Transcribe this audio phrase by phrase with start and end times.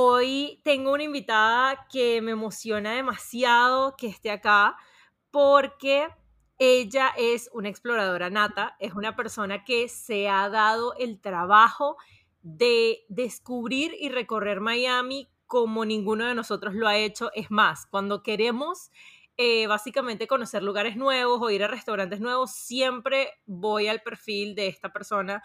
[0.00, 4.76] Hoy tengo una invitada que me emociona demasiado que esté acá
[5.32, 6.06] porque
[6.56, 11.96] ella es una exploradora nata, es una persona que se ha dado el trabajo
[12.42, 17.32] de descubrir y recorrer Miami como ninguno de nosotros lo ha hecho.
[17.34, 18.92] Es más, cuando queremos
[19.36, 24.68] eh, básicamente conocer lugares nuevos o ir a restaurantes nuevos, siempre voy al perfil de
[24.68, 25.42] esta persona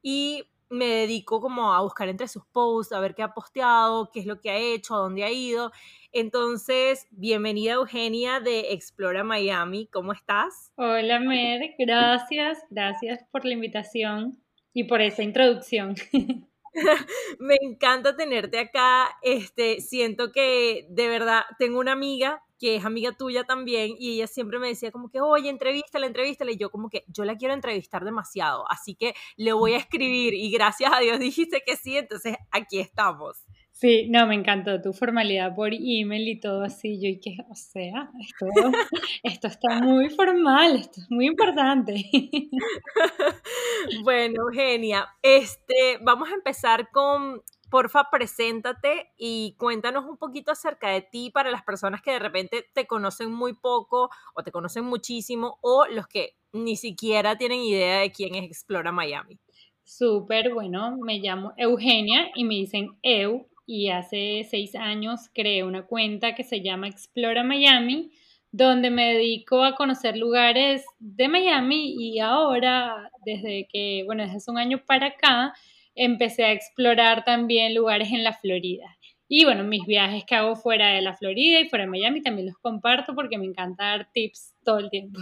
[0.00, 4.20] y me dedico como a buscar entre sus posts, a ver qué ha posteado, qué
[4.20, 5.72] es lo que ha hecho, a dónde ha ido.
[6.12, 10.72] Entonces, bienvenida Eugenia de Explora Miami, ¿cómo estás?
[10.76, 15.94] Hola Mer, gracias, gracias por la invitación y por esa introducción.
[17.38, 19.08] me encanta tenerte acá.
[19.22, 24.26] Este, siento que de verdad tengo una amiga que es amiga tuya también, y ella
[24.26, 27.52] siempre me decía como que, oye, entrevístala, entrevístala, y yo como que, yo la quiero
[27.52, 31.98] entrevistar demasiado, así que le voy a escribir, y gracias a Dios dijiste que sí,
[31.98, 33.44] entonces aquí estamos.
[33.78, 37.54] Sí, no, me encantó tu formalidad por email y todo así, yo y que, o
[37.54, 38.46] sea, esto,
[39.22, 41.92] esto está muy formal, esto es muy importante.
[44.02, 51.02] bueno, Eugenia, este, vamos a empezar con porfa, preséntate y cuéntanos un poquito acerca de
[51.02, 55.58] ti para las personas que de repente te conocen muy poco o te conocen muchísimo
[55.60, 59.38] o los que ni siquiera tienen idea de quién es Explora Miami.
[59.84, 65.86] Súper, bueno, me llamo Eugenia y me dicen Eu y hace seis años creé una
[65.86, 68.10] cuenta que se llama Explora Miami
[68.56, 74.50] donde me dedico a conocer lugares de Miami y ahora, desde que, bueno, desde hace
[74.50, 75.52] un año para acá,
[75.94, 78.96] empecé a explorar también lugares en la Florida.
[79.28, 82.46] Y bueno, mis viajes que hago fuera de la Florida y fuera de Miami también
[82.46, 85.20] los comparto porque me encanta dar tips todo el tiempo.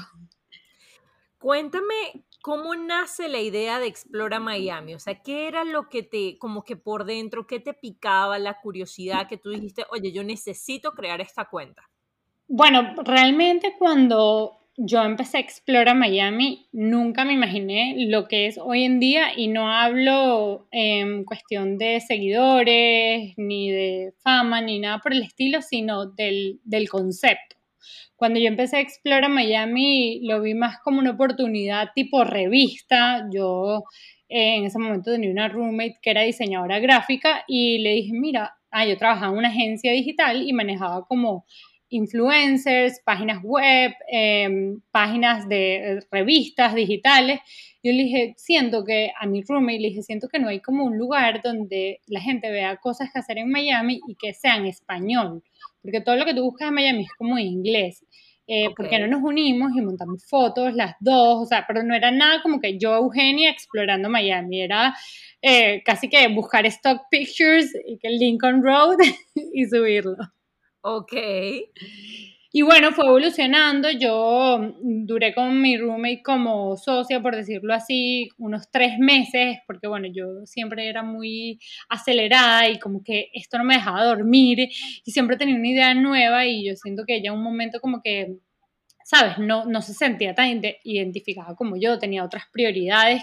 [1.39, 6.37] Cuéntame cómo nace la idea de Explora Miami, o sea, ¿qué era lo que te,
[6.37, 10.93] como que por dentro, qué te picaba la curiosidad que tú dijiste, oye, yo necesito
[10.93, 11.89] crear esta cuenta?
[12.47, 18.85] Bueno, realmente cuando yo empecé a explorar Miami, nunca me imaginé lo que es hoy
[18.85, 25.15] en día y no hablo en cuestión de seguidores, ni de fama, ni nada por
[25.15, 26.61] el estilo, sino del,
[26.91, 27.57] concepto.
[28.17, 33.27] Cuando yo empecé a explorar Miami, lo vi más como una oportunidad tipo revista.
[33.33, 33.85] Yo
[34.29, 38.55] eh, en ese momento tenía una roommate que era diseñadora gráfica y le dije, mira,
[38.71, 41.45] ah, yo trabajaba en una agencia digital y manejaba como
[41.89, 47.41] influencers, páginas web, em, páginas de revistas digitales.
[47.85, 50.85] Yo le dije, siento que a mi roommate le dije, siento que no hay como
[50.85, 55.43] un lugar donde la gente vea cosas que hacer en Miami y que sean español,
[55.83, 58.03] porque todo lo que tú buscas en Miami es como en inglés.
[58.47, 61.43] Eh, Porque no nos unimos y montamos fotos las dos?
[61.43, 64.95] O sea, pero no era nada como que yo, Eugenia, explorando Miami, era
[65.41, 68.99] eh, casi que buscar stock pictures y que Lincoln Road
[69.35, 70.17] y subirlo.
[70.83, 71.13] Ok.
[72.57, 73.91] Y bueno, fue evolucionando.
[73.91, 80.07] Yo duré con mi roommate como socia, por decirlo así, unos tres meses, porque bueno,
[80.07, 84.69] yo siempre era muy acelerada y como que esto no me dejaba dormir
[85.05, 88.37] y siempre tenía una idea nueva y yo siento que ella un momento como que,
[89.05, 89.39] ¿sabes?
[89.39, 93.23] No, no se sentía tan identificada como yo, tenía otras prioridades.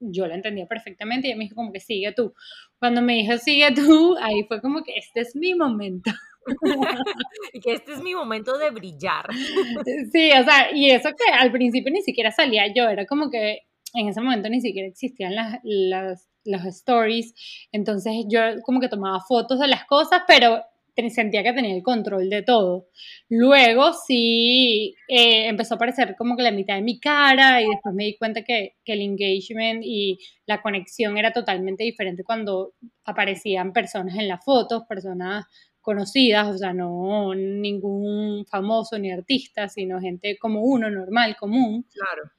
[0.00, 2.34] Yo la entendía perfectamente y ella me dijo como que sigue tú.
[2.80, 6.10] Cuando me dijo sigue tú, ahí fue como que este es mi momento.
[7.52, 9.26] y que este es mi momento de brillar.
[10.12, 13.60] sí, o sea, y eso que al principio ni siquiera salía yo, era como que
[13.94, 17.34] en ese momento ni siquiera existían las, las, los stories,
[17.72, 20.62] entonces yo como que tomaba fotos de las cosas, pero
[21.10, 22.88] sentía que tenía el control de todo.
[23.28, 27.94] Luego sí eh, empezó a aparecer como que la mitad de mi cara y después
[27.94, 32.74] me di cuenta que, que, el engagement y la conexión era totalmente diferente cuando
[33.04, 35.46] aparecían personas en las fotos, personas
[35.82, 41.84] conocidas, o sea, no ningún famoso ni artista, sino gente como uno, normal, común.
[41.92, 42.30] Claro.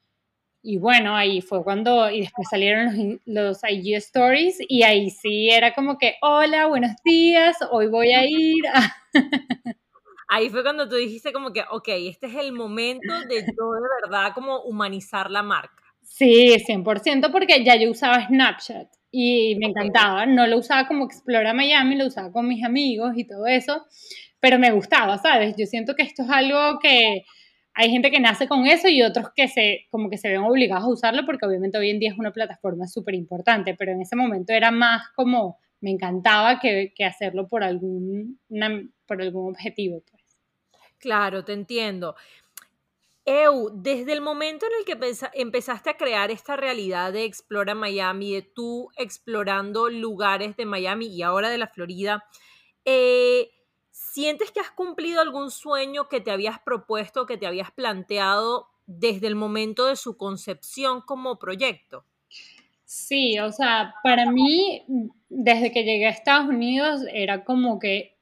[0.66, 5.50] Y bueno, ahí fue cuando, y después salieron los, los, IG Stories, y ahí sí
[5.50, 8.64] era como que, hola, buenos días, hoy voy a ir.
[10.30, 13.90] ahí fue cuando tú dijiste como que, ok, este es el momento de yo de
[14.02, 15.84] verdad como humanizar la marca.
[16.02, 18.88] Sí, 100%, porque ya yo usaba Snapchat.
[19.16, 20.26] Y me encantaba.
[20.26, 23.86] No lo usaba como Explora Miami, lo usaba con mis amigos y todo eso,
[24.40, 25.56] pero me gustaba, ¿sabes?
[25.56, 27.24] Yo siento que esto es algo que
[27.76, 30.86] hay gente que nace con eso y otros que se, como que se ven obligados
[30.86, 34.16] a usarlo porque obviamente hoy en día es una plataforma súper importante, pero en ese
[34.16, 38.40] momento era más como me encantaba que, que hacerlo por algún,
[39.06, 40.02] por algún objetivo.
[40.10, 40.24] Pues.
[40.98, 42.16] Claro, te entiendo.
[43.26, 44.98] Eu, desde el momento en el que
[45.34, 51.22] empezaste a crear esta realidad de Explora Miami, de tú explorando lugares de Miami y
[51.22, 52.26] ahora de la Florida,
[52.84, 53.50] eh,
[53.92, 59.28] ¿sientes que has cumplido algún sueño que te habías propuesto, que te habías planteado desde
[59.28, 62.06] el momento de su concepción como proyecto?
[62.86, 64.84] Sí, o sea, para mí,
[65.30, 68.13] desde que llegué a Estados Unidos, era como que,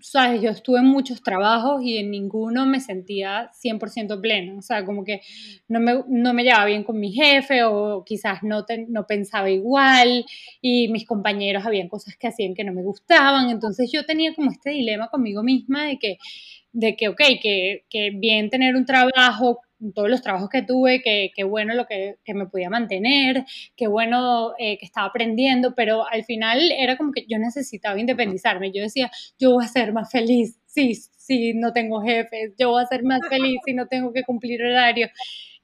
[0.00, 4.58] sabes, yo estuve en muchos trabajos y en ninguno me sentía 100% plena.
[4.58, 5.22] O sea, como que
[5.68, 10.24] no me, no me llevaba bien con mi jefe o quizás no, no pensaba igual
[10.60, 13.50] y mis compañeros habían cosas que hacían que no me gustaban.
[13.50, 16.18] Entonces yo tenía como este dilema conmigo misma de que,
[16.72, 19.60] de que ok, que, que bien tener un trabajo
[19.94, 23.44] todos los trabajos que tuve, que, bueno lo que, me podía mantener,
[23.76, 28.72] qué bueno eh, que estaba aprendiendo, pero al final era como que yo necesitaba independizarme.
[28.72, 32.82] Yo decía, yo voy a ser más feliz si, si no tengo jefes, yo voy
[32.82, 35.08] a ser más feliz si no tengo que cumplir horario.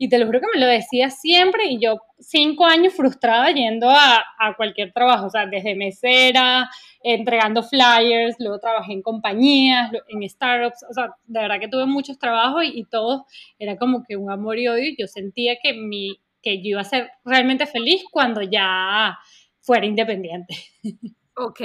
[0.01, 3.91] Y te lo juro que me lo decía siempre y yo cinco años frustrada yendo
[3.91, 6.71] a, a cualquier trabajo, o sea, desde mesera,
[7.03, 12.17] entregando flyers, luego trabajé en compañías, en startups, o sea, de verdad que tuve muchos
[12.17, 13.27] trabajos y, y todo
[13.59, 14.95] era como que un amor y odio.
[14.97, 19.19] Yo sentía que, mi, que yo iba a ser realmente feliz cuando ya
[19.63, 20.55] fuera independiente.
[21.41, 21.61] Ok,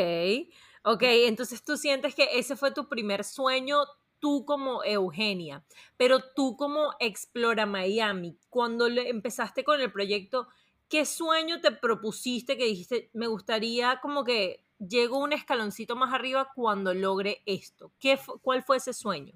[0.84, 3.80] ok, entonces tú sientes que ese fue tu primer sueño
[4.20, 5.66] tú como Eugenia,
[5.98, 10.48] pero tú como Explora Miami, cuando empezaste con el proyecto,
[10.88, 16.50] ¿qué sueño te propusiste que dijiste, me gustaría como que llego un escaloncito más arriba
[16.56, 17.92] cuando logre esto?
[18.00, 19.34] ¿Qué, ¿Cuál fue ese sueño?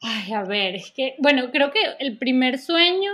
[0.00, 3.12] Ay, a ver, es que, bueno, creo que el primer sueño,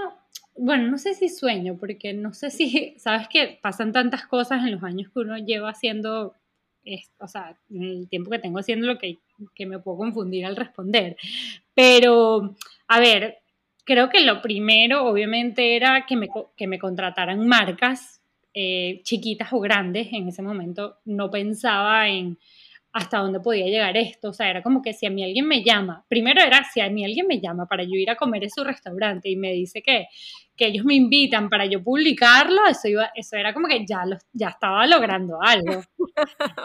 [0.56, 4.72] bueno, no sé si sueño, porque no sé si, sabes que pasan tantas cosas en
[4.72, 6.34] los años que uno lleva haciendo
[7.18, 9.18] o sea, el tiempo que tengo haciendo lo que,
[9.54, 11.16] que me puedo confundir al responder.
[11.74, 12.56] Pero,
[12.88, 13.38] a ver,
[13.84, 18.20] creo que lo primero, obviamente, era que me, que me contrataran marcas
[18.54, 20.08] eh, chiquitas o grandes.
[20.12, 22.38] En ese momento no pensaba en
[22.92, 24.30] hasta dónde podía llegar esto.
[24.30, 26.90] O sea, era como que si a mí alguien me llama, primero era si a
[26.90, 29.82] mí alguien me llama para yo ir a comer en su restaurante y me dice
[29.82, 30.06] que,
[30.56, 34.18] que ellos me invitan para yo publicarlo, eso, iba, eso era como que ya, lo,
[34.32, 35.82] ya estaba logrando algo.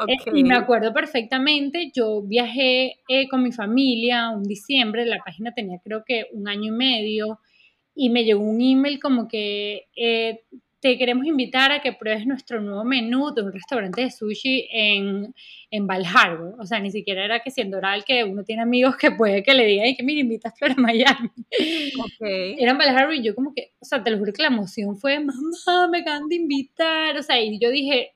[0.09, 5.53] Eh, y me acuerdo perfectamente, yo viajé eh, con mi familia un diciembre, la página
[5.53, 7.39] tenía creo que un año y medio,
[7.95, 10.43] y me llegó un email como que eh,
[10.87, 15.35] te queremos invitar a que pruebes nuestro nuevo menú de un restaurante de sushi en,
[15.69, 16.05] en Val
[16.57, 19.53] O sea, ni siquiera era que siendo oral que uno tiene amigos que puede que
[19.53, 21.29] le digan, y que mira, invitas a Miami.
[21.51, 22.55] Okay.
[22.57, 24.95] Era en Val y yo como que, o sea, te lo juro que la emoción
[24.95, 27.17] fue, mamá, me acaban de invitar.
[27.17, 28.13] O sea, y yo dije,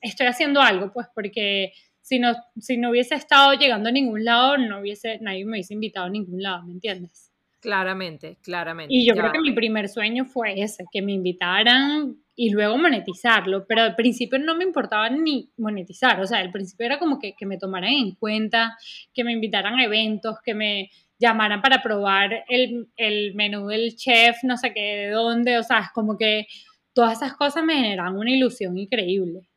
[0.00, 4.56] estoy haciendo algo, pues, porque si no, si no hubiese estado llegando a ningún lado,
[4.56, 7.29] no hubiese, nadie me hubiese invitado a ningún lado, ¿me entiendes?
[7.60, 8.94] Claramente, claramente.
[8.94, 13.66] Y yo creo que mi primer sueño fue ese, que me invitaran y luego monetizarlo,
[13.66, 17.34] pero al principio no me importaba ni monetizar, o sea, al principio era como que,
[17.36, 18.78] que me tomaran en cuenta,
[19.12, 24.38] que me invitaran a eventos, que me llamaran para probar el, el menú del chef,
[24.42, 26.46] no sé qué, de dónde, o sea, es como que
[26.94, 29.49] todas esas cosas me generan una ilusión increíble.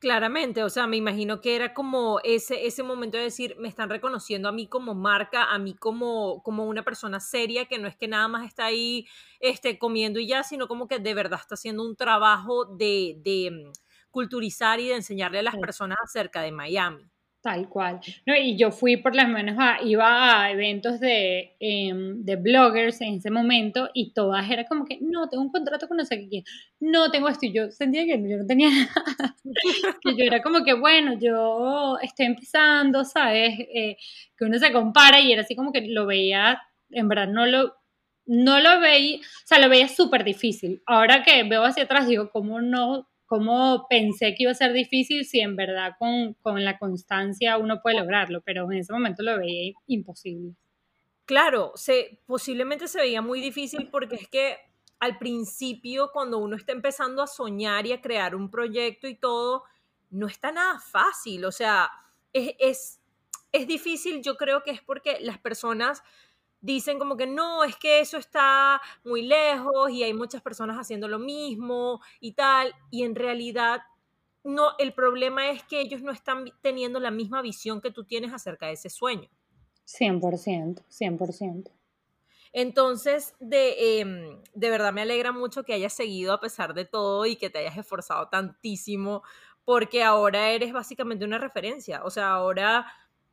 [0.00, 3.90] Claramente, o sea, me imagino que era como ese, ese momento de decir, me están
[3.90, 7.96] reconociendo a mí como marca, a mí como, como una persona seria, que no es
[7.96, 9.08] que nada más está ahí
[9.40, 13.50] este, comiendo y ya, sino como que de verdad está haciendo un trabajo de, de
[13.50, 13.72] mm,
[14.12, 17.10] culturizar y de enseñarle a las personas acerca de Miami.
[17.40, 18.00] Tal cual.
[18.26, 23.00] No, y yo fui por las menos a, iba a eventos de, em, de bloggers
[23.00, 26.28] en ese momento y todas era como que, no, tengo un contrato con no sé
[26.28, 26.42] qué,
[26.80, 27.46] no tengo esto.
[27.46, 29.36] Y yo sentía que yo no tenía nada.
[30.02, 33.56] que yo era como que, bueno, yo estoy empezando, ¿sabes?
[33.72, 33.96] Eh,
[34.36, 37.74] que uno se compara y era así como que lo veía, en verdad no lo,
[38.26, 40.82] no lo veía, o sea, lo veía súper difícil.
[40.86, 45.24] Ahora que veo hacia atrás digo, ¿cómo no cómo pensé que iba a ser difícil
[45.24, 49.38] si en verdad con, con, la constancia uno puede lograrlo, pero en ese momento lo
[49.38, 50.54] veía imposible.
[51.26, 54.56] Claro, se, posiblemente se veía muy difícil porque es que
[54.98, 59.62] al principio cuando uno está empezando a soñar y a crear un proyecto y todo,
[60.10, 61.90] no está nada fácil, o sea,
[62.32, 63.00] es, es,
[63.52, 66.02] es difícil, yo creo que es porque las personas
[66.60, 71.08] dicen como que no, es que eso está muy lejos y hay muchas personas haciendo
[71.08, 73.80] lo mismo y tal, y en realidad
[74.44, 78.32] no, el problema es que ellos no están teniendo la misma visión que tú tienes
[78.32, 79.28] acerca de ese sueño.
[79.84, 81.70] 100%, 100%.
[82.52, 87.26] Entonces, de, em, de verdad me alegra mucho que hayas seguido a pesar de todo
[87.26, 89.22] y que te hayas esforzado tantísimo,
[89.64, 92.02] porque ahora eres básicamente una referencia.
[92.04, 92.86] O sea, ahora,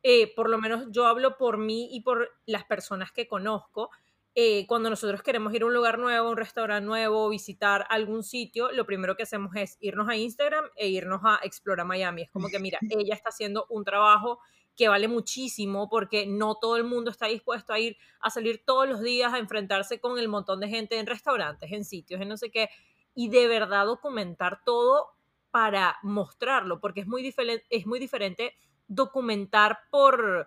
[0.08, 3.90] eh, por lo menos yo hablo por mí y por las personas que conozco.
[4.36, 8.70] Eh, cuando nosotros queremos ir a un lugar nuevo, un restaurante nuevo, visitar algún sitio,
[8.70, 12.22] lo primero que hacemos es irnos a Instagram e irnos a Explora Miami.
[12.22, 14.38] Es como que, mira, ella está haciendo un trabajo
[14.76, 18.88] que vale muchísimo porque no todo el mundo está dispuesto a ir a salir todos
[18.88, 22.36] los días a enfrentarse con el montón de gente en restaurantes, en sitios, en no
[22.36, 22.68] sé qué,
[23.12, 25.08] y de verdad documentar todo
[25.50, 28.54] para mostrarlo, porque es muy, diferente, es muy diferente
[28.88, 30.46] documentar por,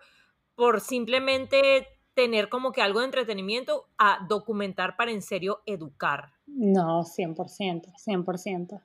[0.55, 6.33] por simplemente tener como que algo de entretenimiento a documentar para en serio educar.
[6.47, 8.81] No, 100%, 100%.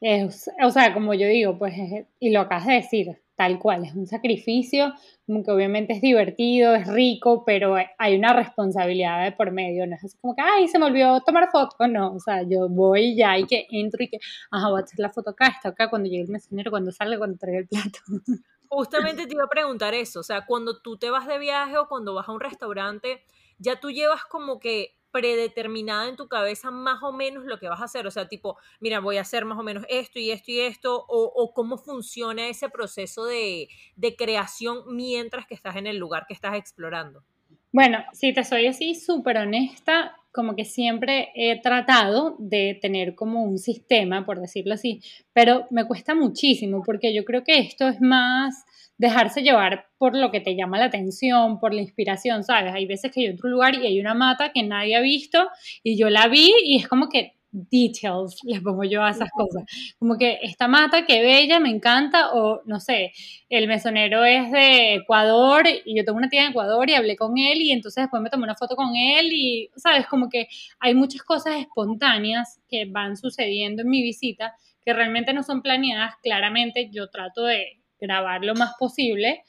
[0.00, 1.74] Es, o sea, como yo digo, pues,
[2.18, 4.92] y lo acabas de decir, tal cual, es un sacrificio,
[5.26, 9.96] como que obviamente es divertido, es rico, pero hay una responsabilidad de por medio, no
[9.96, 13.38] es como que, ay, se me olvidó tomar foto, no, o sea, yo voy ya
[13.38, 14.18] y que entro y que,
[14.50, 17.16] ajá, voy a hacer la foto acá, está acá, cuando llegue el mesonero, cuando salga,
[17.16, 17.98] cuando traiga el plato.
[18.70, 21.88] Justamente te iba a preguntar eso, o sea, cuando tú te vas de viaje o
[21.88, 23.24] cuando vas a un restaurante,
[23.58, 27.80] ya tú llevas como que predeterminada en tu cabeza más o menos lo que vas
[27.80, 28.06] a hacer.
[28.06, 31.04] O sea, tipo, mira, voy a hacer más o menos esto y esto y esto,
[31.08, 36.34] o, cómo funciona ese proceso de, de, creación mientras que estás en el lugar que
[36.34, 37.24] estás explorando.
[37.72, 43.44] Bueno, si te soy así súper honesta, como que siempre he tratado de tener como
[43.44, 45.00] un sistema, por decirlo así,
[45.32, 48.64] pero me cuesta muchísimo porque yo creo que esto es más
[48.98, 52.74] dejarse llevar por lo que te llama la atención, por la inspiración, ¿sabes?
[52.74, 55.48] Hay veces que hay otro lugar y hay una mata que nadie ha visto
[55.82, 59.64] y yo la vi y es como que details, les pongo yo a esas cosas.
[59.98, 63.12] Como que esta mata, qué bella, me encanta, o no sé,
[63.48, 67.38] el mesonero es de Ecuador y yo tengo una tía en Ecuador y hablé con
[67.38, 70.06] él y entonces después me tomé una foto con él y, ¿sabes?
[70.06, 75.42] Como que hay muchas cosas espontáneas que van sucediendo en mi visita que realmente no
[75.42, 76.14] son planeadas.
[76.22, 79.44] Claramente yo trato de grabar lo más posible,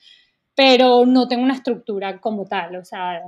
[0.55, 3.21] pero no tengo una estructura como tal, o sea,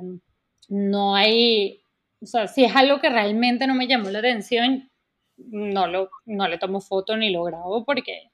[0.69, 1.82] no hay,
[2.23, 4.89] o sea, si es algo que realmente no me llamó la atención,
[5.37, 8.31] no, lo, no le tomo foto ni lo grabo porque,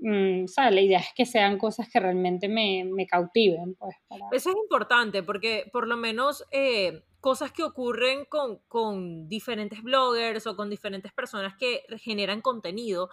[0.00, 3.74] mm, o sea, la idea es que sean cosas que realmente me, me cautiven.
[3.74, 3.96] Pues,
[4.32, 10.46] Eso es importante porque por lo menos eh, cosas que ocurren con, con diferentes bloggers
[10.46, 13.10] o con diferentes personas que generan contenido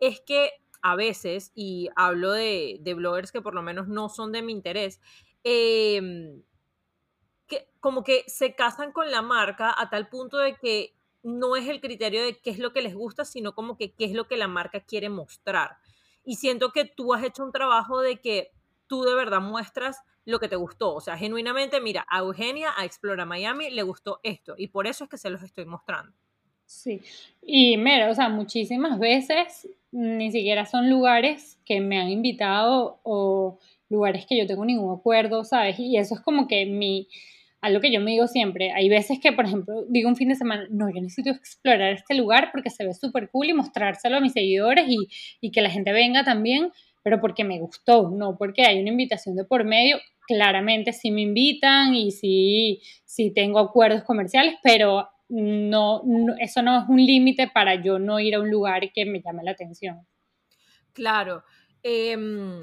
[0.00, 0.50] es que
[0.82, 5.00] a veces, y hablo de, bloggers que por lo menos no son de mi interés,
[5.42, 6.42] em,
[7.46, 11.68] que como que se casan con la marca a tal punto de que no es
[11.68, 14.28] el criterio de qué es lo que les gusta, sino como que qué es lo
[14.28, 15.78] que la marca quiere mostrar.
[16.24, 18.52] Y siento que tú has hecho un trabajo de que
[18.86, 20.94] tú de verdad muestras lo que te gustó.
[20.94, 24.54] O sea, genuinamente, mira, a Eugenia, a Explora Miami, le gustó esto.
[24.56, 26.12] Y por eso es que se los estoy mostrando.
[26.66, 27.02] Sí,
[27.42, 33.58] y mira, o sea, muchísimas veces ni siquiera son lugares que me han invitado o
[33.88, 35.78] lugares que yo tengo ningún acuerdo, ¿sabes?
[35.78, 37.08] Y eso es como que mi,
[37.60, 40.34] algo que yo me digo siempre, hay veces que, por ejemplo, digo un fin de
[40.34, 44.20] semana, no, yo necesito explorar este lugar porque se ve súper cool y mostrárselo a
[44.20, 44.86] mis seguidores
[45.40, 46.72] y, que la gente venga también,
[47.02, 51.20] pero porque me gustó, no porque hay una invitación de por medio, claramente sí me
[51.20, 52.80] invitan y sí
[53.34, 56.02] tengo acuerdos comerciales, pero no,
[56.38, 59.42] eso no es un límite para yo no ir a un lugar que me llame
[59.42, 60.06] la atención.
[60.92, 61.42] Claro.
[61.82, 62.60] Em,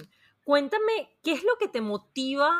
[0.51, 2.51] cuéntame, ¿qué es lo que te motiva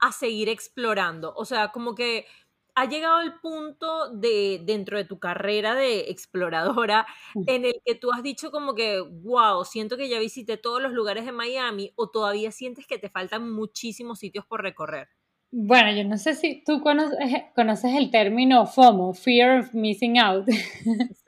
[0.00, 1.32] a seguir explorando?
[1.34, 2.26] O sea, como que
[2.74, 7.06] ha llegado el punto de dentro de tu carrera de exploradora
[7.46, 10.92] en el que tú has dicho como que, wow, siento que ya visité todos los
[10.92, 15.08] lugares de Miami o todavía sientes que te faltan muchísimos sitios por recorrer.
[15.50, 17.18] Bueno, yo no sé si tú conoces,
[17.56, 20.48] conoces el término FOMO, Fear of Missing Out.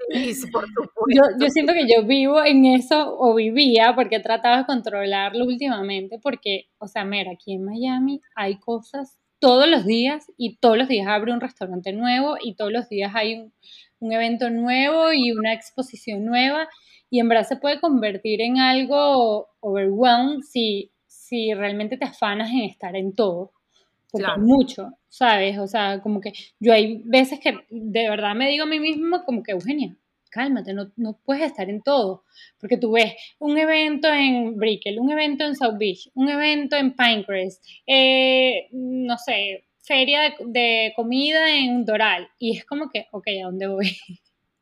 [0.51, 0.67] Por.
[1.15, 5.45] Yo, yo siento que yo vivo en eso, o vivía, porque he tratado de controlarlo
[5.45, 10.77] últimamente, porque, o sea, mira, aquí en Miami hay cosas todos los días y todos
[10.77, 13.53] los días abre un restaurante nuevo y todos los días hay un,
[14.01, 16.69] un evento nuevo y una exposición nueva
[17.09, 22.61] y en verdad se puede convertir en algo overwhelmed si, si realmente te afanas en
[22.61, 23.53] estar en todo
[24.11, 25.59] porque mucho, ¿sabes?
[25.59, 29.25] O sea, como que yo hay veces que de verdad me digo a mí misma
[29.25, 29.97] como que, Eugenia,
[30.31, 32.25] cálmate, no, no puedes estar en todo,
[32.59, 36.95] porque tú ves un evento en Brickell, un evento en South Beach, un evento en
[36.95, 42.29] Pinecrest, eh, no sé, feria de, comida en Doral.
[42.39, 43.97] Y es como que, ok, ¿a dónde voy?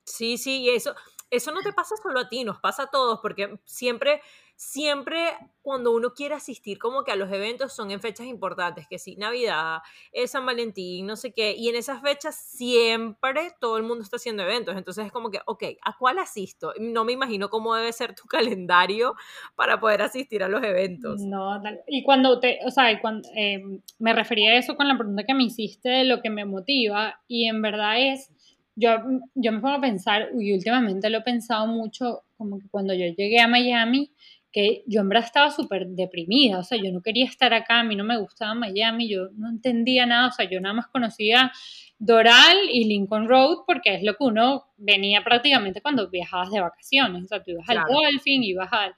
[0.04, 0.94] Sí, sí, y eso,
[1.30, 4.22] eso no te pasa solo a ti, nos pasa a todos, porque siempre
[4.58, 8.98] siempre cuando uno quiere asistir como que a los eventos son en fechas importantes, que
[8.98, 9.78] sí, Navidad,
[10.10, 14.16] es San Valentín, no sé qué, y en esas fechas siempre todo el mundo está
[14.16, 16.72] haciendo eventos, entonces es como que, ok, ¿a cuál asisto?
[16.80, 19.14] No me imagino cómo debe ser tu calendario
[19.54, 21.20] para poder asistir a los eventos.
[21.22, 25.22] No, y cuando te, o sea, cuando, em, me refería a eso con la pregunta
[25.22, 28.32] que me hiciste de lo que me motiva, y en verdad es
[28.74, 28.90] yo,
[29.34, 33.06] yo me pongo a pensar, y últimamente lo he pensado mucho, como que cuando yo
[33.06, 34.12] llegué a Miami,
[34.52, 37.84] que yo en verdad estaba súper deprimida, o sea, yo no quería estar acá, a
[37.84, 41.52] mí no me gustaba Miami, yo no entendía nada, o sea, yo nada más conocía
[41.98, 47.24] Doral y Lincoln Road porque es lo que uno venía prácticamente cuando viajabas de vacaciones,
[47.24, 48.94] o sea, tú ibas al Dolphin, ibas al...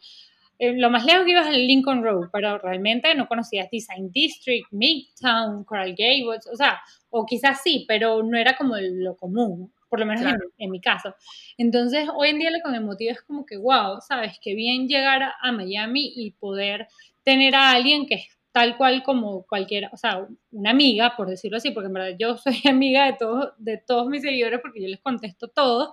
[0.58, 4.66] Eh, lo más lejos que ibas al Lincoln Road, pero realmente no conocías Design District,
[4.70, 10.00] Midtown, Coral Gables, o sea, o quizás sí, pero no era como lo común por
[10.00, 10.24] lo menos
[10.56, 11.14] en, mi caso.
[11.58, 14.88] Entonces, hoy en día lo que me motiva es como que, wow, sabes, qué bien
[14.88, 16.86] llegar a, Miami y poder
[17.24, 21.58] tener a alguien que es tal cual como cualquiera, o sea, una amiga, por decirlo
[21.58, 24.88] así, porque en verdad yo soy amiga de todos, de todos mis seguidores porque yo
[24.88, 25.92] les contesto todo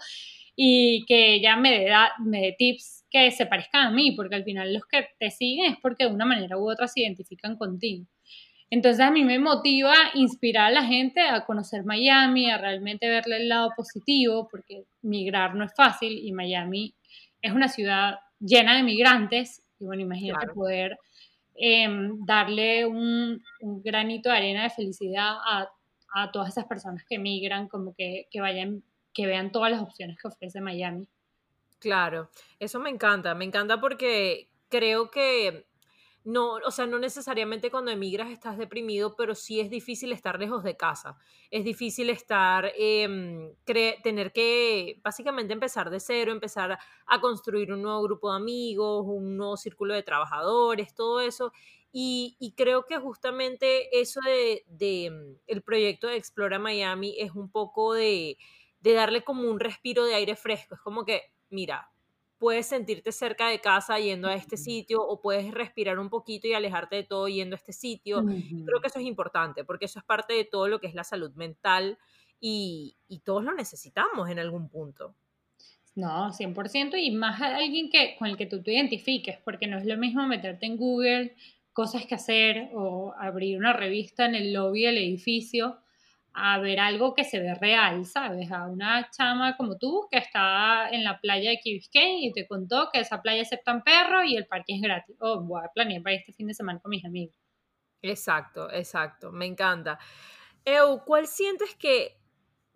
[0.56, 4.44] y que ella me dé, me dé tips que se parezcan a mí, porque al
[4.44, 8.06] final los que te siguen es porque de una manera u otra se identifican contigo.
[8.70, 13.38] Entonces a mí me motiva inspirar a la gente a conocer Miami, a realmente verle
[13.38, 16.94] el lado positivo, porque migrar no es fácil y Miami
[17.42, 19.64] es una ciudad llena de migrantes.
[19.80, 20.98] Y bueno, imagínate poder
[21.56, 25.70] em, darle un, granito de arena de felicidad a,
[26.34, 28.82] todas esas personas que migran, como que, que vayan,
[29.14, 31.06] que vean todas las opciones que ofrece Miami.
[31.78, 35.68] Claro, eso me encanta, me encanta porque creo que
[36.28, 40.62] no, o sea, no necesariamente cuando emigras estás deprimido, pero sí es difícil estar lejos
[40.62, 41.18] de casa.
[41.52, 48.02] Es difícil estar, em, tener que básicamente empezar de cero, empezar a construir un nuevo
[48.04, 51.54] grupo de amigos, un nuevo círculo de trabajadores, todo eso.
[51.94, 54.66] Y, creo que justamente eso de,
[55.06, 58.38] em, el proyecto de Explora Miami es un poco de,
[58.82, 60.76] de darle como un respiro de aire fresco.
[60.76, 61.90] Es como que, mira,
[62.38, 66.54] puedes sentirte cerca de casa yendo a este sitio o puedes respirar un poquito y
[66.54, 68.24] alejarte de todo yendo a este sitio.
[68.24, 71.04] Creo que eso es importante porque eso es parte de todo lo que es la
[71.04, 71.98] salud mental
[72.40, 75.16] y, todos lo necesitamos en algún punto.
[75.96, 79.78] No, 100% y más a alguien que, con el que tú te identifiques, porque no
[79.78, 81.36] es lo mismo meterte en Google
[81.74, 85.80] cosas que hacer o abrir una revista en el lobby del edificio
[86.40, 88.52] a ver algo que se ve real, ¿sabes?
[88.52, 91.82] A una chama como tú que está en la playa de Key
[92.28, 95.16] y te contó que esa playa aceptan perros y el parque es gratis.
[95.20, 97.36] Oh, voy a planear para este fin de semana con mis amigos.
[98.04, 99.98] Exacto, exacto, me encanta.
[100.64, 102.20] Eu, ¿cuál sientes que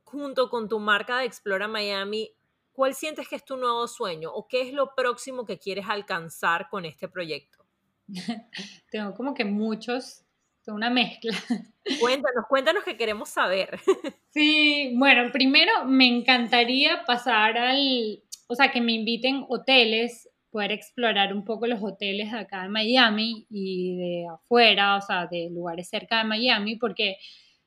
[0.03, 2.31] junto con tu marca de Explora Miami,
[2.71, 6.67] cuál sientes que es tu nuevo sueño o qué es lo próximo que quieres alcanzar
[6.67, 7.63] con este proyecto?
[8.89, 10.25] Tengo como que muchos
[10.67, 11.31] una mezcla.
[11.99, 13.79] Cuéntanos, cuéntanos que queremos saber.
[14.33, 21.33] Sí, bueno, primero me encantaría pasar al, o sea, que me inviten hoteles, poder explorar
[21.33, 26.19] un poco los hoteles acá en Miami y de afuera, o sea, de lugares cerca
[26.19, 27.17] de Miami, porque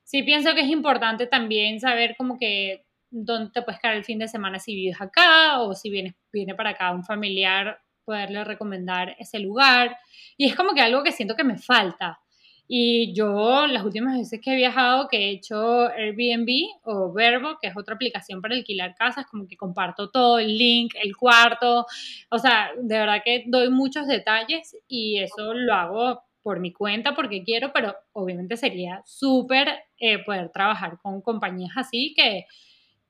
[0.03, 4.17] sí pienso que es importante también saber como que dónde te puedes quedar el fin
[4.17, 9.15] de semana si vives acá o si vienes, viene para acá un familiar, poderle recomendar
[9.19, 9.97] ese lugar.
[10.35, 12.19] Y es como que algo que siento que me falta.
[12.67, 16.49] Y yo las últimas veces que he viajado, que he hecho Airbnb
[16.83, 20.93] o Verbo, que es otra aplicación para alquilar casas, como que comparto todo, el link,
[21.01, 21.85] el cuarto,
[22.29, 27.15] o sea, de verdad que doy muchos detalles y eso lo hago por mi cuenta
[27.15, 29.67] porque quiero, pero obviamente sería súper
[29.99, 32.45] eh, poder trabajar con compañías así que,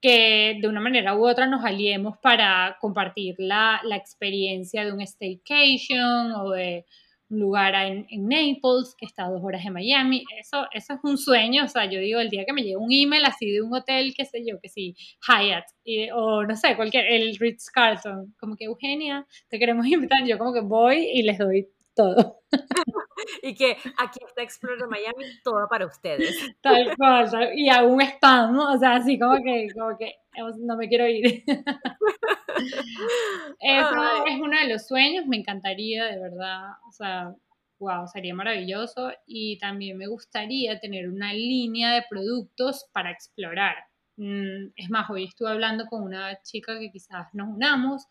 [0.02, 5.02] que de una manera u otra nos aliemos para compartir la, la experiencia de un
[5.02, 6.86] staycation o de
[7.30, 10.24] un lugar en, Naples, que está a dos horas de Miami.
[10.40, 11.66] Eso, eso es un sueño.
[11.66, 14.14] O sea, yo digo, el día que me llegue un email así de un hotel,
[14.16, 14.96] qué sé yo, que sí,
[15.28, 15.66] Hyatt,
[16.14, 20.26] o no sé, cualquier, el Ritz Carlton, como que Eugenia, te queremos invitar.
[20.26, 22.42] Yo como que voy y les doy todo.
[23.42, 26.36] y que aquí está Explorer Miami, todo para ustedes.
[26.62, 30.14] Tal cual, y aún spam, o sea, así como que, como que
[30.60, 31.44] no me quiero ir.
[33.60, 37.36] Eso es uno de los sueños, me encantaría, de verdad, o sea,
[37.80, 39.12] wow, sería maravilloso.
[39.26, 43.76] Y también me gustaría tener una línea de productos para explorar.
[44.18, 48.04] Mm, es más, hoy estuve hablando con una chica que quizás nos unamos,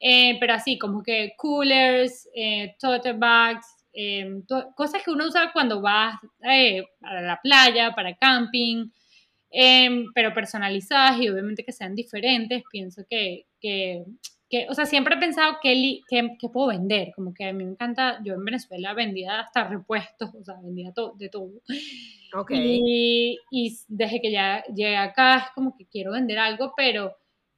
[0.00, 4.42] eh, pero así como que coolers, eh, tote bags, em,
[4.76, 8.90] cosas que uno usa cuando va eh, a la playa, para camping,
[9.50, 12.62] em, pero personalizadas y obviamente que sean diferentes.
[12.70, 13.46] Pienso que,
[14.48, 17.70] que, o sea, siempre he pensado que, que, puedo vender, como que a mí me
[17.70, 21.50] encanta, yo en Venezuela vendía hasta repuestos, o sea, vendía de todo.
[22.50, 27.16] Y, y desde que ya llegué acá es como que quiero vender algo, pero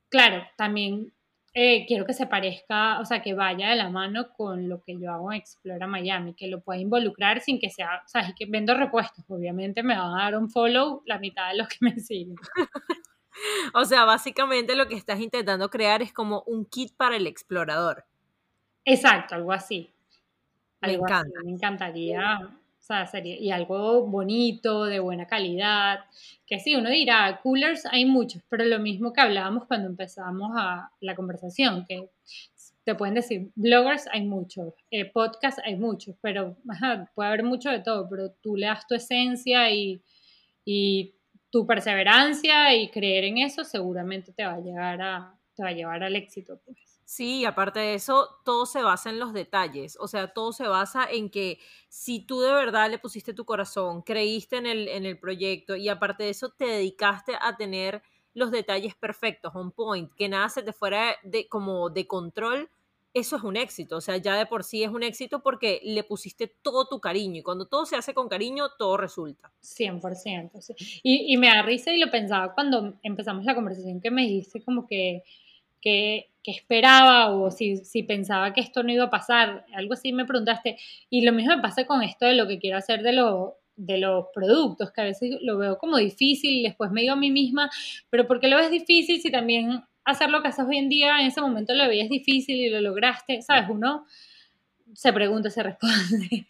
[0.08, 1.12] claro, también
[1.58, 4.98] eh, quiero que se parezca, o sea, que vaya de la mano con lo que
[5.00, 8.44] yo hago en Explora Miami, que lo pueda involucrar sin que sea, o sea, que
[8.46, 11.98] vendo repuestos, obviamente me va a dar un follow la mitad de los que me
[11.98, 12.36] siguen.
[13.74, 18.04] o sea, básicamente lo que estás intentando crear es como un kit para el explorador.
[18.84, 19.92] Exacto, algo así.
[20.80, 21.40] me encanta.
[21.44, 26.04] Me encantaría o sea, sería, y algo bonito, de buena calidad,
[26.46, 30.92] que sí, uno dirá, coolers hay muchos, pero lo mismo que hablábamos cuando empezamos a
[31.00, 32.08] la conversación, que
[32.84, 36.56] te pueden decir, bloggers hay muchos, eh, podcasts hay muchos, pero
[37.16, 40.00] puede haber mucho de todo, pero tú le das tu esencia y,
[40.64, 41.15] y
[41.56, 45.72] tu perseverancia y creer en eso seguramente te va a llegar a, te va a
[45.72, 46.60] llevar al éxito.
[46.62, 46.76] Pues.
[47.06, 51.08] Sí, aparte de eso, todo se basa en los detalles, o sea, todo se basa
[51.10, 55.18] en que si tú de verdad le pusiste tu corazón, creíste en el, en el
[55.18, 58.02] proyecto y aparte de eso te dedicaste a tener
[58.34, 62.68] los detalles perfectos, on point, que nada se te fuera de, como de control,
[63.18, 66.04] eso es un éxito, o sea, ya de por sí es un éxito porque le
[66.04, 69.52] pusiste todo tu cariño y cuando todo se hace con cariño, todo resulta.
[69.62, 70.74] 100%, sí.
[71.02, 74.62] Y, y me da risa y lo pensaba cuando empezamos la conversación que me dijiste
[74.62, 75.22] como que
[75.86, 80.24] que, esperaba o si, si, pensaba que esto no iba a pasar, algo así me
[80.24, 80.78] preguntaste.
[81.10, 83.98] Y lo mismo me pasa con esto de lo que quiero hacer de, lo, de
[83.98, 87.70] los productos, que a veces lo veo como difícil después me digo a mí misma,
[88.10, 91.20] pero ¿por qué lo ves difícil si también hacer lo que haces hoy en día
[91.20, 93.42] en ese momento lo veías difícil y lo lograste?
[93.42, 93.68] ¿Sabes?
[93.68, 94.06] Uno
[94.94, 96.46] se pregunta, se responde.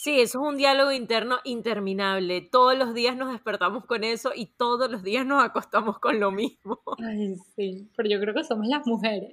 [0.00, 2.40] Sí, eso es un diálogo interno interminable.
[2.40, 6.30] Todos los días nos despertamos con eso y todos los días nos acostamos con lo
[6.30, 6.80] mismo.
[7.06, 9.30] Ay, sí, pero yo creo que somos las mujeres.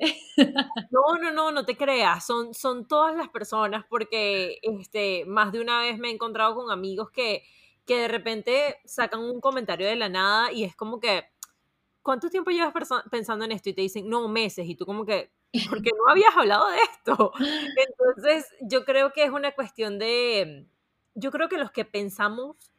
[0.91, 5.61] No, no, no, no te creas, son, son todas las personas porque este, más de
[5.61, 7.43] una vez me he encontrado con amigos que,
[7.85, 11.23] que de repente sacan un comentario de la nada y es como que,
[12.07, 12.73] ¿cuánto tiempo llevas
[13.11, 13.67] pensando en esto?
[13.67, 15.29] Y te dicen, no, meses, y tú como que,
[15.69, 17.33] porque no habías hablado de esto.
[17.89, 20.69] Entonces, yo creo que es una cuestión de,
[21.15, 22.71] yo creo que los que pensamos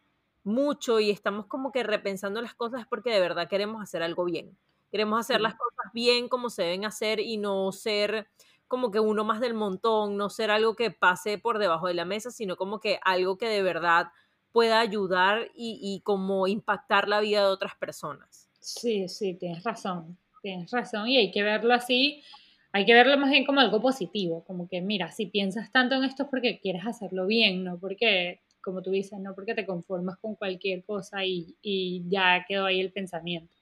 [0.44, 4.24] mucho y estamos como que repensando las cosas es porque de verdad queremos hacer algo
[4.24, 4.56] bien.
[4.90, 8.30] Queremos hacer las cosas bien como se deben hacer y no ser
[8.66, 12.06] como que uno más del montón, no ser algo que pase por debajo de la
[12.06, 14.08] mesa, sino como que algo que de verdad
[14.52, 18.47] pueda ayudar y, y como impactar la vida de otras personas.
[18.76, 22.22] Sí, sí, tienes razón, tienes razón y hay que verlo así
[22.70, 26.04] hay que verlo más bien como algo positivo, como que mira, si piensas tanto en
[26.04, 30.18] esto es porque quieres hacerlo bien, no porque, como tú dices, no porque te conformas
[30.18, 33.56] con cualquier cosa y, y ya quedó ahí el pensamiento.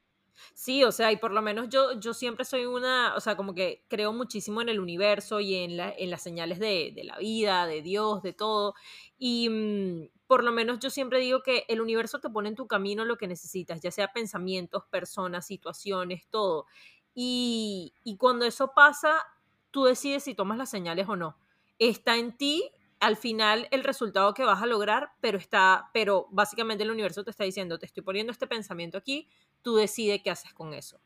[0.54, 3.54] Sí, o sea, y por lo menos yo, yo siempre soy una, o sea, como
[3.54, 7.18] que creo muchísimo en el universo y en, la, en las señales de, de, la
[7.18, 8.74] vida, de Dios, de todo.
[9.18, 12.66] Y mm, por lo menos yo siempre digo que el universo te pone en tu
[12.66, 16.66] camino lo que necesitas, ya sea pensamientos, personas, situaciones, todo.
[17.14, 19.24] Y, cuando eso pasa,
[19.70, 21.38] tú decides si tomas las señales o no.
[21.78, 22.70] Está en ti
[23.00, 27.30] al final el resultado que vas a lograr, pero está, pero básicamente el universo te
[27.30, 29.28] está diciendo, te estoy poniendo este pensamiento aquí,
[29.66, 31.00] tú decides qué hacer con eso.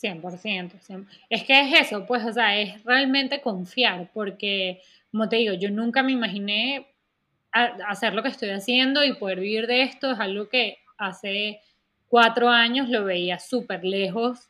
[0.00, 5.52] 100%, Es que es eso, pues, o sea, es realmente confiar, porque, como te digo,
[5.52, 6.86] yo nunca me imaginé
[7.52, 11.60] hacer lo que estoy haciendo y poder vivir de esto, es algo que hace
[12.08, 14.48] cuatro años lo veía súper lejos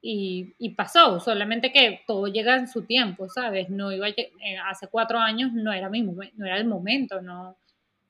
[0.00, 3.70] y, pasó, solamente que todo llega en su tiempo, ¿sabes?
[3.70, 7.56] No iba eh, hace cuatro años no era, mismo, no era el momento, no.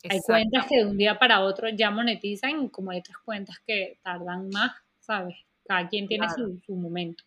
[0.08, 3.98] Hay cuentas que de un día para otro ya monetizan, como hay otras cuentas que
[4.02, 5.36] tardan más, ¿sabes?
[5.66, 7.24] Cada quien tiene su, su momento.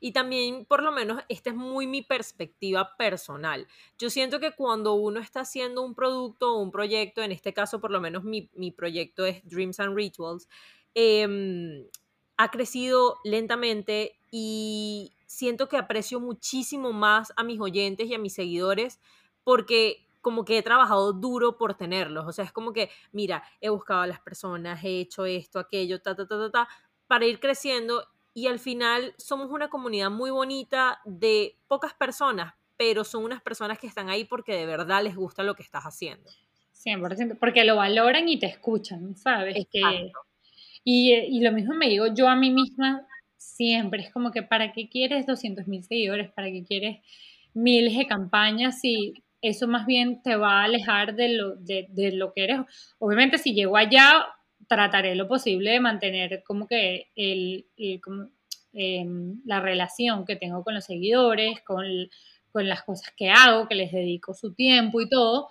[0.00, 3.66] Y también, por lo menos, esta es muy mi perspectiva personal.
[3.98, 7.80] Yo siento que cuando uno está haciendo un producto o un proyecto, en este caso,
[7.80, 10.48] por lo menos mi, mi proyecto es Dreams and Rituals,
[10.94, 11.88] eh,
[12.36, 18.34] ha crecido lentamente y siento que aprecio muchísimo más a mis oyentes y a mis
[18.34, 19.00] seguidores
[19.44, 22.26] porque como que he trabajado duro por tenerlos.
[22.26, 26.00] O sea, es como que, mira, he buscado a las personas, he hecho esto, aquello,
[26.00, 26.68] ta, ta, ta, ta, ta,
[27.06, 33.04] para ir creciendo y al final somos una comunidad muy bonita de pocas personas, pero
[33.04, 36.30] son unas personas que están ahí porque de verdad les gusta lo que estás haciendo.
[36.72, 39.66] 100%, porque lo valoran y te escuchan, ¿sabes?
[39.70, 40.10] Que
[40.84, 43.06] y, lo mismo me digo yo a mí misma
[43.36, 46.32] siempre, es como que ¿para qué quieres 200 mil seguidores?
[46.32, 47.00] ¿Para qué quieres
[47.54, 52.32] miles de campañas si eso más bien te va a alejar de lo, de, lo
[52.32, 52.60] que eres.
[52.98, 54.26] Obviamente si llego allá,
[54.68, 57.66] trataré lo posible de mantener como que el,
[58.72, 61.84] em, la relación que tengo con los seguidores, con,
[62.52, 65.48] con las cosas que hago, que les dedico su tiempo y todo,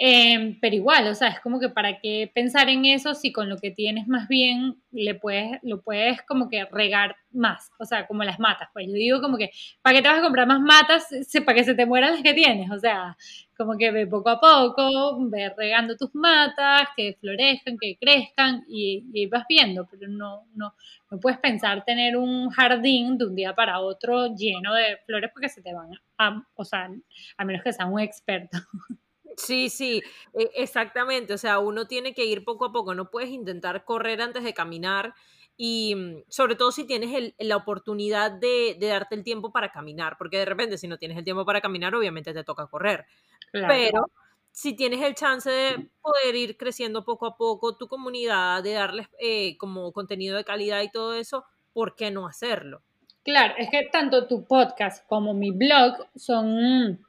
[0.00, 3.48] Em, pero igual, o sea, es como que para qué pensar en eso si con
[3.48, 8.06] lo que tienes más bien le puedes, lo puedes como que regar más, o sea,
[8.06, 8.68] como las matas.
[8.72, 9.50] Pues yo digo como que,
[9.82, 11.08] ¿para qué te vas a comprar más matas
[11.44, 12.70] para que se te mueran las que tienes?
[12.70, 13.16] O sea,
[13.56, 19.26] como que ve poco a poco, ve regando tus matas, que florezcan, que crezcan y,
[19.26, 20.74] vas viendo, pero no, no,
[21.10, 25.48] no puedes pensar tener un jardín de un día para otro lleno de flores porque
[25.48, 26.88] se te van a, o sea,
[27.36, 28.58] a menos que sea un experto.
[29.36, 30.02] Sí, sí,
[30.34, 31.34] e, exactamente.
[31.34, 32.94] O sea, uno tiene que ir poco a poco.
[32.94, 35.14] No puedes intentar correr antes de caminar.
[35.56, 40.38] Y mm, sobre todo si tienes la oportunidad de, darte el tiempo para caminar, porque
[40.38, 43.06] de repente si no tienes el tiempo para caminar, obviamente te toca correr.
[43.50, 44.10] Pero
[44.52, 49.08] si tienes el chance de poder ir creciendo poco a poco tu comunidad, de darles
[49.18, 52.82] eh, como contenido de calidad y todo eso, ¿por qué no hacerlo?
[53.24, 57.04] Claro, es que tanto tu podcast como mi blog son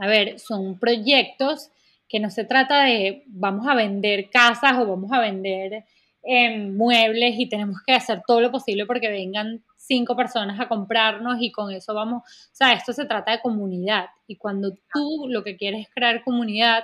[0.00, 1.70] a ver, son proyectos
[2.08, 5.84] que no se trata de vamos a vender casas o vamos a vender
[6.22, 11.36] em, muebles y tenemos que hacer todo lo posible porque vengan cinco personas a comprarnos
[11.40, 14.06] y con eso vamos, o sea, esto se trata de comunidad.
[14.26, 16.82] Y cuando tú lo que quieres es crear comunidad,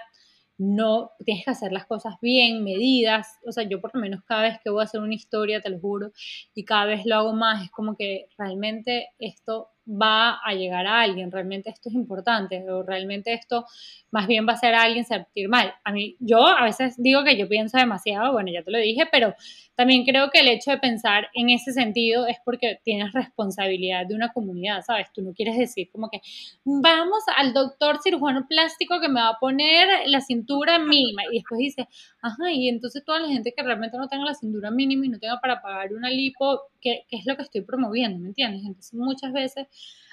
[0.58, 4.42] no tienes que hacer las cosas bien, medidas, o sea, yo por lo menos cada
[4.42, 6.12] vez que voy a hacer una historia, te lo juro,
[6.54, 11.00] y cada vez lo hago más, es como que realmente esto va a llegar a
[11.00, 13.66] alguien, realmente esto es importante, o realmente esto
[14.10, 15.72] más bien va a hacer a alguien sentir mal.
[15.84, 19.04] A mí, yo a veces digo que yo pienso demasiado, bueno, ya te lo dije,
[19.10, 19.34] pero
[19.76, 24.14] también creo que el hecho de pensar en ese sentido es porque tienes responsabilidad de
[24.14, 25.12] una comunidad, ¿sabes?
[25.12, 26.20] Tú no quieres decir como que
[26.64, 31.58] vamos al doctor cirujano plástico que me va a poner la cintura mínima y después
[31.58, 31.88] dice,
[32.22, 35.18] ajá, y entonces toda la gente que realmente no tenga la cintura mínima y no
[35.18, 38.18] tenga para pagar una lipo, ¿qué, qué es lo que estoy promoviendo?
[38.18, 38.62] ¿Me entiendes?
[38.64, 39.66] Entonces muchas veces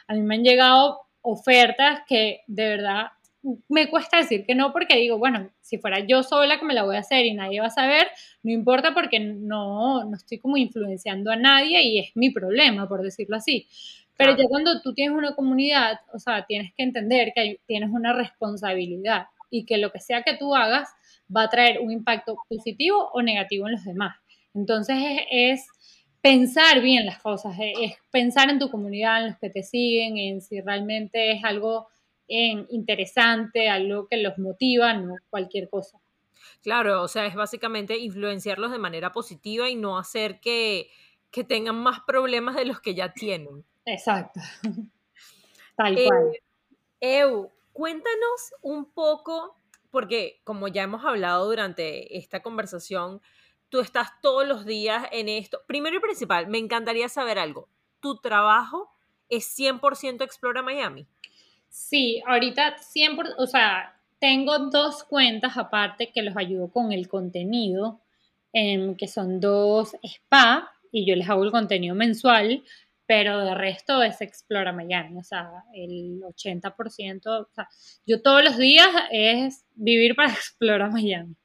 [0.08, 3.08] a mí me han llegado ofertas que de verdad
[3.68, 6.84] me cuesta decir que no porque digo, bueno, si fuera yo sola que me la
[6.84, 8.08] voy a hacer y nadie va a saber,
[8.42, 13.02] no importa porque no, no estoy como influenciando a nadie y es mi problema, por
[13.02, 13.68] decirlo así.
[14.16, 18.14] Pero ya cuando tú tienes una comunidad, o sea, tienes que entender que tienes una
[18.14, 20.90] responsabilidad y que lo que sea que tú hagas
[21.36, 24.16] va a traer un impacto positivo o negativo en los demás.
[24.54, 24.98] Entonces
[25.32, 25.68] es,
[26.22, 30.42] pensar bien las cosas, es pensar en tu comunidad, en los que te siguen, en
[30.42, 31.90] si realmente es algo
[32.34, 36.00] en interesante, algo que los motiva, no cualquier cosa.
[36.64, 40.90] Claro, o sea, es básicamente influenciarlos de manera positiva y no hacer que,
[41.48, 43.64] tengan más problemas de los que ya tienen.
[43.86, 44.40] Exacto.
[45.76, 46.38] Tal eh, cual.
[47.02, 49.58] Eu, cuéntanos un poco,
[49.92, 53.22] porque como ya hemos hablado durante esta conversación,
[53.70, 55.62] tú estás todos los días en esto.
[55.68, 57.68] Primero y principal, me encantaría saber algo.
[58.00, 58.92] ¿Tu trabajo
[59.28, 61.08] es 100% Explora Miami?
[61.74, 68.00] Sí, ahorita 100%, o sea, tengo dos cuentas aparte que los ayudo con el contenido,
[68.54, 72.64] em, que son dos spa y yo les hago el contenido mensual,
[73.08, 77.68] pero de resto es Explora Miami, o sea, el 80%, o sea,
[78.06, 81.36] yo todos los días es vivir para Explora Miami.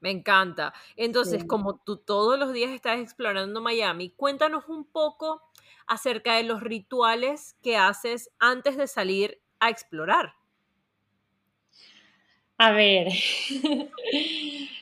[0.00, 0.72] Me encanta.
[0.96, 5.42] Entonces, como tú todos los días estás explorando Miami, cuéntanos un poco
[5.86, 10.34] acerca de los rituales que haces antes de salir a explorar?
[12.60, 13.08] A ver,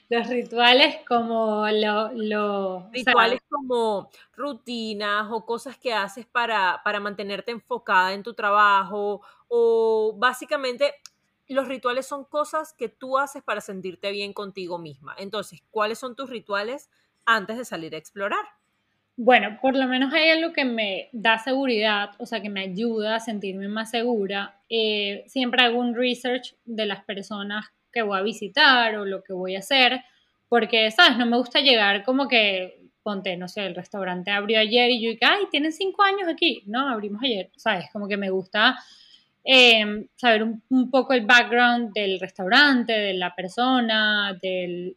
[0.08, 2.90] los rituales como lo...
[2.90, 10.14] rituales como rutinas o cosas que haces para, para mantenerte enfocada en tu trabajo o
[10.16, 10.94] básicamente
[11.48, 15.14] los rituales son cosas que tú haces para sentirte bien contigo misma.
[15.18, 16.90] Entonces, ¿cuáles son tus rituales
[17.24, 18.46] antes de salir a explorar?
[19.18, 23.16] Bueno, por lo menos hay algo que me da seguridad, o sea, que me ayuda
[23.16, 24.60] a sentirme más segura.
[24.68, 29.32] Eh, siempre hago un research de las personas que voy a visitar o lo que
[29.32, 30.02] voy a hacer,
[30.48, 31.16] porque, ¿sabes?
[31.16, 35.10] No me gusta llegar como que, ponte, no sé, el restaurante abrió ayer y yo
[35.10, 36.62] dije, ay, tienen cinco años aquí.
[36.66, 37.86] No, abrimos ayer, ¿sabes?
[37.92, 38.76] Como que me gusta
[39.44, 44.96] eh, saber un, poco el background del restaurante, de la persona, del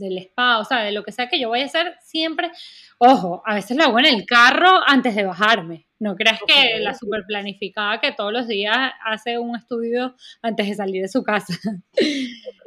[0.00, 2.50] del spa, o sea, de lo que sea que yo voy a hacer, siempre,
[2.98, 5.86] ojo, a veces lo hago en el carro antes de bajarme.
[5.98, 10.74] No creas que la super planificada que todos los días hace un estudio antes de
[10.74, 11.54] salir de su casa.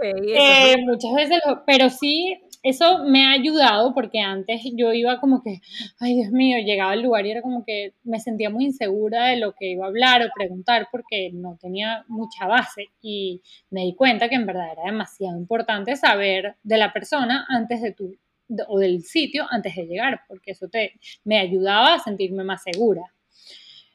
[0.06, 5.60] Eh, muchas veces, pero sí, eso me ha ayudado porque antes yo iba como que,
[6.00, 9.38] ay Dios mío, llegaba al lugar y era como que me sentía muy insegura de
[9.38, 13.94] lo que iba a hablar o preguntar porque no tenía mucha base y me di
[13.96, 18.16] cuenta que en verdad era demasiado importante saber de la persona antes de tu
[18.68, 23.04] o del sitio antes de llegar porque eso te me ayudaba a sentirme más segura.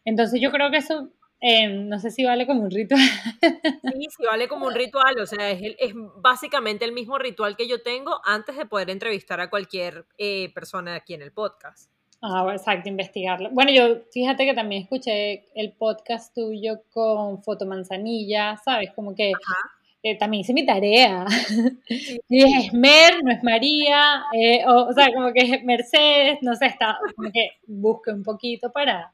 [0.04, 3.00] Entonces yo creo que eso Em, no sé si vale como un ritual.
[3.98, 7.68] Sí, sí vale como un ritual, o sea, es, es básicamente el mismo ritual que
[7.68, 11.90] yo tengo antes de poder entrevistar a cualquier eh, persona aquí en el podcast.
[12.20, 13.50] Ah, exacto, investigarlo.
[13.50, 18.90] Bueno, yo fíjate que también escuché el podcast tuyo con Fotomanzanilla, ¿sabes?
[18.92, 19.32] Como que
[20.02, 21.26] eh, también hice mi tarea.
[22.28, 26.56] Y es Mer, no es María, eh, o, o, sea, como que es Mercedes, no
[26.56, 29.12] sé, está, como que busque un poquito para,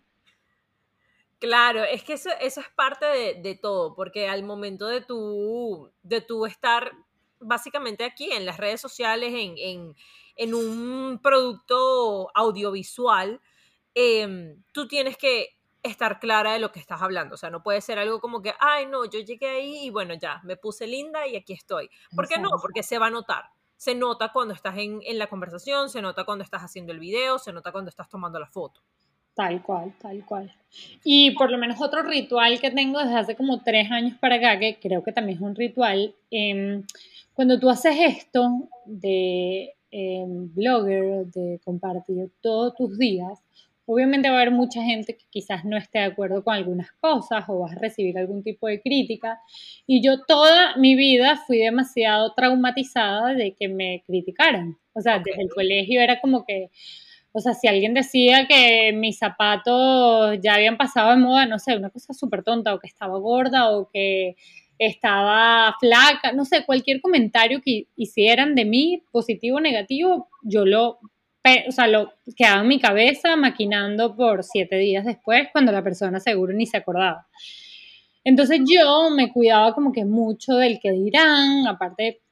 [1.44, 6.22] Claro, es que eso, eso es parte de, todo, porque al momento de tu, de
[6.22, 6.92] tu estar
[7.38, 13.42] básicamente aquí en las redes sociales, en, un producto audiovisual,
[13.94, 17.34] em, tú tienes que estar clara de lo que estás hablando.
[17.34, 20.14] O sea, no puede ser algo como que, ay, no, yo llegué ahí y bueno,
[20.14, 21.90] ya, me puse linda y aquí estoy.
[22.16, 22.48] ¿Por qué no?
[22.62, 23.50] Porque se va a notar.
[23.76, 27.38] Se nota cuando estás en, en la conversación, se nota cuando estás haciendo el video,
[27.38, 28.80] se nota cuando estás tomando la foto.
[29.34, 30.52] Tal cual, tal cual.
[31.02, 34.58] Y por lo menos otro ritual que tengo desde hace como tres años para acá,
[34.58, 36.84] que creo que también es un ritual, em,
[37.34, 43.40] cuando tú haces esto de em, blogger, de compartir todos tus días,
[43.86, 47.44] obviamente va a haber mucha gente que quizás no esté de acuerdo con algunas cosas
[47.48, 49.40] o vas a recibir algún tipo de crítica.
[49.86, 54.78] Y yo toda mi vida fui demasiado traumatizada de que me criticaran.
[54.94, 56.70] O sea, desde el colegio era como que
[57.36, 61.76] o sea, si alguien decía que mis zapatos ya habían pasado de moda, no sé,
[61.76, 64.36] una cosa súper tonta, o que estaba gorda, o que
[64.78, 71.00] estaba flaca, no sé, cualquier comentario que hicieran de mí, positivo o negativo, yo lo,
[71.68, 76.20] o sea, lo quedaba en mi cabeza maquinando por siete días después, cuando la persona
[76.20, 77.26] seguro ni se acordaba.
[78.22, 82.22] Entonces yo me cuidaba como que mucho del que dirán, aparte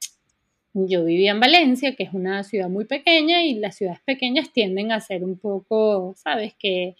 [0.73, 4.91] yo vivía en Valencia, que es una ciudad muy pequeña y las ciudades pequeñas tienden
[4.91, 6.95] a ser un poco, sabes, que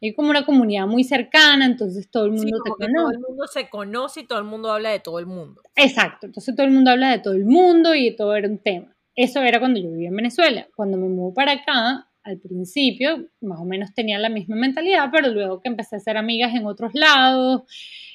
[0.00, 2.94] hay como una comunidad muy cercana, entonces todo el mundo te conoce.
[2.94, 5.60] Todo el mundo se conoce y todo el mundo habla de todo el mundo.
[5.74, 8.94] Exacto, entonces todo el mundo habla de todo el mundo y todo era un tema.
[9.14, 10.68] Eso era cuando yo vivía en Venezuela.
[10.76, 15.28] Cuando me mudé para acá, al principio, más o menos tenía la misma mentalidad, pero
[15.28, 17.62] luego que empecé a ser amigas en otros lados,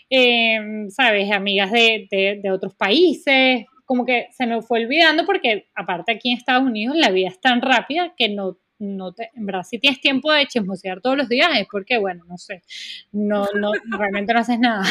[0.09, 1.29] eh, ¿sabes?
[1.31, 6.31] Amigas de, de, de otros países, como que se me fue olvidando porque aparte aquí
[6.31, 9.79] en Estados Unidos la vida es tan rápida que no, no te, en verdad si
[9.79, 12.63] tienes tiempo de chismosear todos los días es porque, bueno, no sé,
[13.11, 14.83] no, no, realmente no haces nada.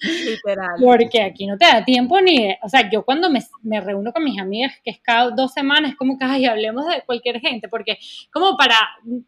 [0.00, 0.76] Literal.
[0.82, 4.24] Porque aquí no te da tiempo ni, o sea, yo cuando me, me, reúno con
[4.24, 7.68] mis amigas, que es cada dos semanas, es como que, ay, hablemos de cualquier gente,
[7.68, 7.98] porque
[8.32, 8.76] como para,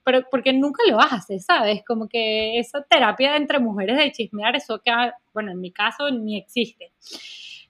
[0.04, 1.82] pero, porque nunca lo haces, ¿sabes?
[1.86, 4.92] Como que esa terapia entre mujeres de chismear, eso que,
[5.32, 6.92] bueno, en mi caso ni existe.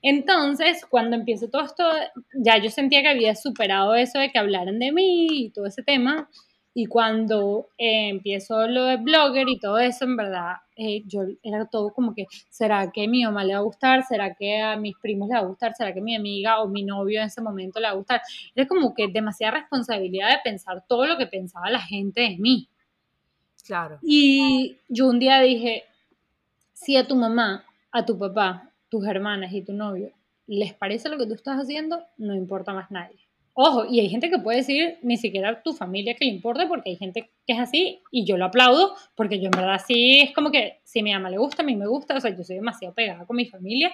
[0.02, 1.84] Entonces, cuando empiezo todo esto,
[2.34, 5.82] ya yo sentía que había superado eso de que hablaran de mí y todo ese
[5.82, 6.28] tema.
[6.74, 11.66] Y cuando eh, empiezo lo de blogger y todo eso, en verdad, eh, yo era
[11.66, 14.04] todo como que, ¿será que a mi mamá le va a gustar?
[14.04, 15.74] ¿Será que a mis primos le va a gustar?
[15.74, 18.22] ¿Será que mi amiga o mi novio en ese momento le va a gustar?
[18.54, 22.68] Era como que demasiada responsabilidad de pensar todo lo que pensaba la gente de mí.
[23.66, 23.98] Claro.
[24.02, 25.82] Y yo un día dije,
[26.74, 30.12] si a tu mamá, a tu papá, tus hermanas y tu novio
[30.48, 33.28] les parece lo que tú estás haciendo, no importa más nadie.
[33.52, 36.90] Ojo, y hay gente que puede decir ni siquiera tu familia que le importe, porque
[36.90, 40.32] hay gente que es así y yo lo aplaudo, porque yo en verdad sí es
[40.32, 42.56] como que si mi mamá le gusta, a mí me gusta, o sea, yo soy
[42.56, 43.92] demasiado pegada con mi familia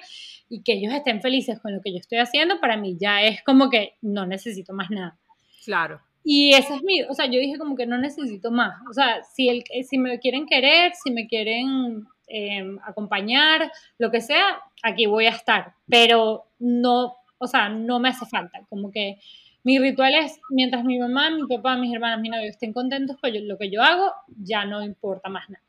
[0.49, 3.43] y que ellos estén felices con lo que yo estoy haciendo, para mí ya es
[3.43, 5.19] como que no necesito más nada.
[5.65, 6.01] Claro.
[6.23, 8.75] Y ese es mi, o sea, yo dije como que no necesito más.
[8.89, 14.23] O sea, si, el, si me quieren querer, si me quieren Em, acompañar, lo que
[14.23, 15.75] sea, aquí voy a estar.
[15.89, 18.61] Pero no, o sea, no me hace falta.
[18.69, 19.19] Como que
[19.65, 23.33] mi ritual es, mientras mi mamá, mi papá, mis hermanas, mi novio estén contentos con
[23.49, 25.65] lo que yo hago, ya no importa más nada.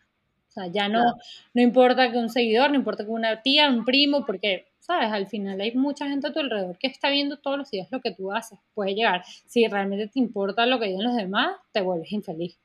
[0.50, 1.16] O sea, ya no,
[1.54, 5.12] no importa que un seguidor, no importa que una tía, un primo, porque, ¿sabes?
[5.12, 8.00] Al final hay mucha gente a tu alrededor que está viendo todos los días lo
[8.00, 8.60] que tú haces.
[8.74, 9.24] Puede llegar.
[9.48, 12.58] Si realmente te importa lo que digan los demás, te vuelves infeliz.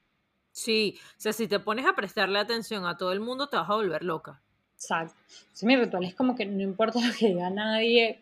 [0.53, 3.71] Sí, o sea, si te pones a prestarle atención a todo el mundo, te vas
[3.71, 4.41] a volver loca.
[4.81, 5.15] Exacto.
[5.29, 8.19] Entonces, mi ritual es como que no importa lo que diga nadie.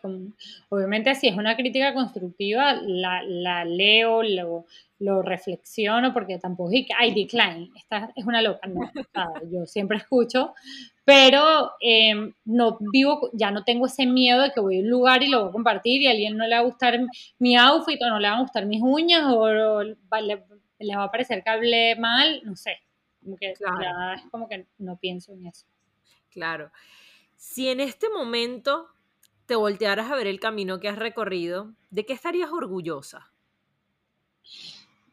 [0.67, 4.65] obviamente, si es una crítica constructiva, la, la leo, lo,
[4.99, 8.67] lo, reflexiono, porque tampoco es que, ay, decline, esta es una loca.
[8.67, 8.81] No,
[9.51, 10.53] yo siempre escucho,
[11.05, 15.23] pero em, no vivo, ya no tengo ese miedo de que voy a un lugar
[15.23, 16.99] y lo voy a compartir y a alguien no le va a gustar
[17.39, 21.41] mi outfit o no le van a gustar mis uñas o, le, va a parecer
[21.41, 22.79] que hablé mal, no sé.
[23.23, 23.59] Como que, es
[24.29, 25.65] como que no pienso en eso.
[26.31, 26.71] Claro.
[27.35, 28.89] Si en este momento
[29.45, 33.31] te voltearas a ver el camino que has recorrido, ¿de qué estarías orgullosa?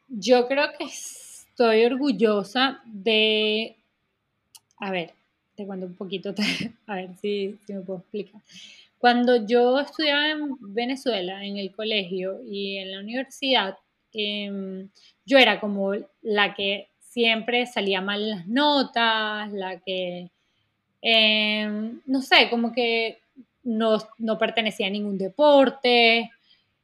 [0.07, 3.77] Yo creo que estoy orgullosa de,
[4.77, 5.13] a ver,
[5.55, 6.35] te cuento un poquito,
[6.87, 8.41] a ver si, me puedo explicar.
[8.99, 13.77] Cuando yo estudiaba en Venezuela, en el colegio y en la universidad,
[14.13, 14.89] em,
[15.25, 20.29] yo era como la que siempre salía mal las notas, la que
[21.01, 23.19] Em, no sé, como que
[23.63, 23.99] no,
[24.39, 26.31] pertenecía a ningún deporte,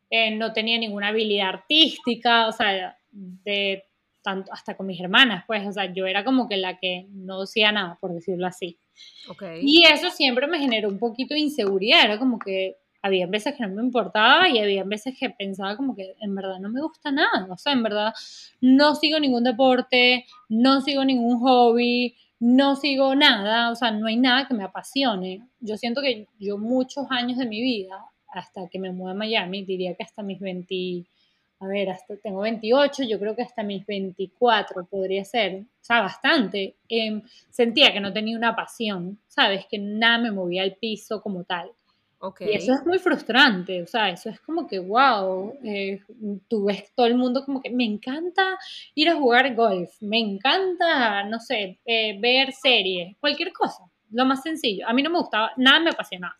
[0.09, 3.83] eh, no tenía ninguna habilidad artística, o sea, de
[4.21, 7.41] tanto hasta con mis hermanas, pues, o sea, yo era como que la que no
[7.41, 8.77] hacía nada, por decirlo así.
[9.61, 13.67] Y eso siempre me generó un poquito de inseguridad, era como que había veces que
[13.67, 17.11] no me importaba y había veces que pensaba como que en verdad no me gusta
[17.11, 18.13] nada, o sea, en verdad
[18.61, 24.17] no sigo ningún deporte, no sigo ningún hobby, no sigo nada, o sea, no hay
[24.17, 25.47] nada que me apasione.
[25.61, 29.63] Yo siento que yo muchos años de mi vida, hasta que me mudé a Miami,
[29.63, 31.05] diría que hasta mis 20,
[31.61, 36.01] a ver, hasta tengo 28, yo creo que hasta mis 24 podría ser, o sea,
[36.01, 39.65] bastante, em, sentía que no tenía una pasión, ¿sabes?
[39.69, 41.71] Que nada me movía al piso como tal.
[42.39, 46.01] Y eso es muy frustrante, o sea, eso es como que, wow, eh,
[46.47, 48.57] tú ves todo el mundo como que me encanta
[48.95, 54.41] ir a jugar golf, me encanta, no sé, eh, ver series, cualquier cosa, lo más
[54.41, 54.87] sencillo.
[54.87, 56.37] A mí no me gustaba, nada me apasionaba.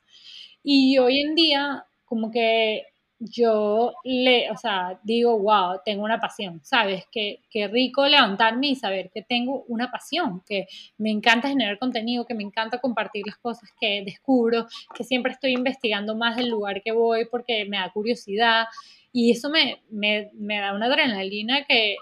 [0.63, 2.84] Y hoy en día, como que
[3.20, 7.05] yo le, o sea, digo, wow, tengo una pasión, ¿sabes?
[7.11, 12.26] Qué, qué rico levantarme y saber que tengo una pasión, que me encanta generar contenido,
[12.26, 16.82] que me encanta compartir las cosas que descubro, que siempre estoy investigando más del lugar
[16.82, 18.66] que voy porque me da curiosidad
[19.11, 21.97] y eso me, me, me da una adrenalina que,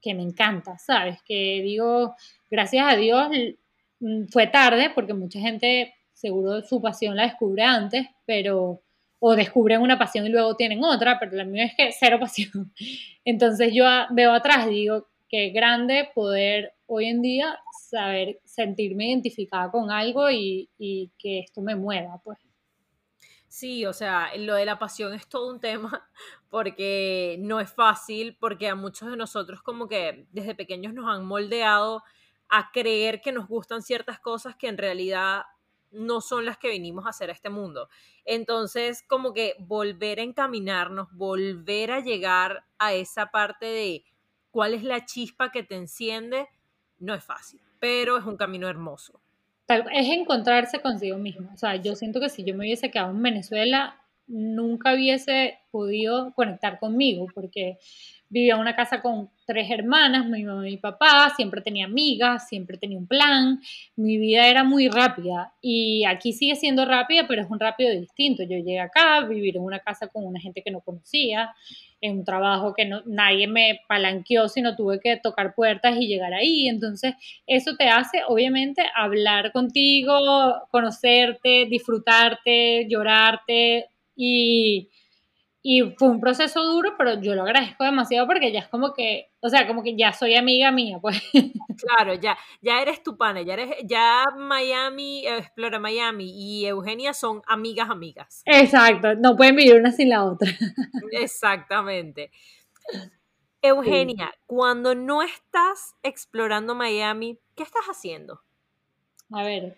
[0.00, 1.22] que me encanta, ¿sabes?
[1.22, 2.14] Que digo,
[2.50, 3.28] gracias a Dios
[4.00, 8.82] mm, fue tarde porque mucha gente seguro su pasión la descubre antes, pero
[9.20, 12.72] o descubren una pasión y luego tienen otra, pero la mía es que cero pasión.
[13.24, 17.58] Entonces yo veo atrás y digo, qué grande poder hoy en día
[17.88, 22.38] saber sentirme identificada con algo y, y que esto me mueva, pues.
[23.48, 26.06] Sí, o sea, lo de la pasión es todo un tema
[26.50, 31.24] porque no es fácil, porque a muchos de nosotros como que desde pequeños nos han
[31.24, 32.02] moldeado
[32.48, 35.42] a creer que nos gustan ciertas cosas que en realidad
[35.90, 37.88] no son las que venimos a hacer a este mundo.
[38.24, 44.04] Entonces, como que volver a encaminarnos, volver a llegar a esa parte de
[44.50, 46.48] cuál es la chispa que te enciende,
[46.98, 49.20] no es fácil, pero es un camino hermoso.
[49.68, 51.50] Es encontrarse consigo mismo.
[51.52, 56.32] O sea, yo siento que si yo me hubiese quedado en Venezuela, nunca hubiese podido
[56.34, 57.78] conectar conmigo, porque
[58.30, 62.48] vivía en una casa con tres hermanas, mi mamá y mi papá, siempre tenía amigas,
[62.48, 63.60] siempre tenía un plan,
[63.96, 68.42] mi vida era muy rápida y aquí sigue siendo rápida, pero es un rápido distinto.
[68.42, 71.54] Yo llegué acá a vivir en una casa con una gente que no conocía,
[72.00, 76.34] en un trabajo que no, nadie me palanqueó, sino tuve que tocar puertas y llegar
[76.34, 76.68] ahí.
[76.68, 77.14] Entonces,
[77.46, 80.14] eso te hace, obviamente, hablar contigo,
[80.70, 84.88] conocerte, disfrutarte, llorarte y
[85.62, 89.32] y fue un proceso duro, pero yo lo agradezco demasiado porque ya es como que,
[89.40, 91.22] o sea, como que ya soy amiga mía, pues.
[91.78, 97.40] Claro, ya, ya eres tu pana, ya eres, ya Miami, Explora Miami y Eugenia son
[97.46, 98.42] amigas amigas.
[98.46, 100.50] Exacto, no pueden vivir una sin la otra.
[101.12, 102.32] Exactamente.
[103.62, 108.42] Eugenia, cuando no estás explorando Miami, ¿qué estás haciendo?
[109.32, 109.76] A ver,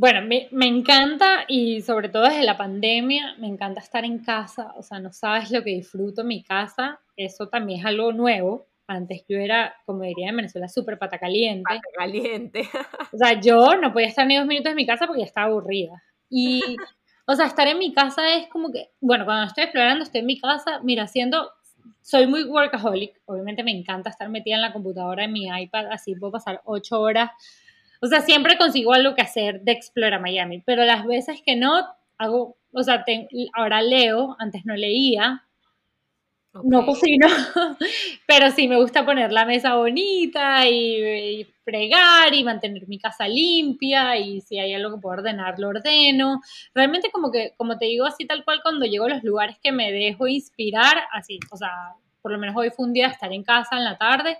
[0.00, 4.82] bueno, me, encanta y sobre todo desde la pandemia, me encanta estar en casa, o
[4.82, 8.66] sea, no sabes lo que disfruto en mi casa, eso también es algo nuevo.
[8.86, 11.64] Antes yo era, como diría en Venezuela, súper pata caliente.
[11.68, 12.62] Pata caliente.
[13.12, 15.48] o sea, yo no podía estar ni dos minutos en mi casa porque ya estaba
[15.48, 16.02] aburrida.
[16.30, 16.62] Y,
[17.26, 20.26] o sea, estar en mi casa es como que, bueno, cuando estoy explorando, estoy en
[20.26, 21.50] mi casa, mira, haciendo,
[22.00, 26.14] soy muy workaholic, obviamente me encanta estar metida en la computadora, en mi iPad, así
[26.14, 27.32] puedo pasar ocho horas
[28.00, 31.86] o sea, siempre consigo algo que hacer de Explora Miami, pero las veces que no,
[32.16, 33.04] hago, o sea,
[33.54, 35.44] ahora leo, antes no leía,
[36.64, 37.28] No cocino,
[38.26, 44.16] pero sí me gusta poner la mesa bonita y, fregar y mantener mi casa limpia
[44.16, 46.40] y si hay algo que puedo ordenar, lo ordeno.
[46.74, 49.70] Realmente como que, como te digo así tal cual, cuando llego a los lugares que
[49.70, 51.70] me dejo inspirar, así, o sea,
[52.22, 54.38] por lo menos hoy fue un día de estar en casa en la tarde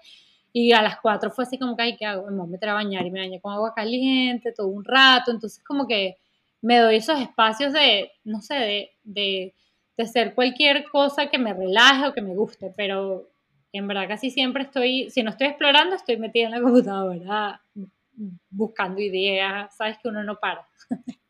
[0.52, 2.26] y a las 4 fue así como que, ay, ¿qué hago?
[2.30, 5.30] Me voy a meter a bañar y me bañé con agua caliente todo un rato,
[5.30, 6.16] entonces como que
[6.62, 9.54] me doy esos espacios de, no sé, de, de
[10.00, 13.28] de hacer cualquier cosa que me relaje o que me guste, pero
[13.72, 17.62] en verdad casi siempre estoy, si no estoy explorando, estoy metida en la computadora
[18.50, 20.66] buscando ideas, sabes que uno no para.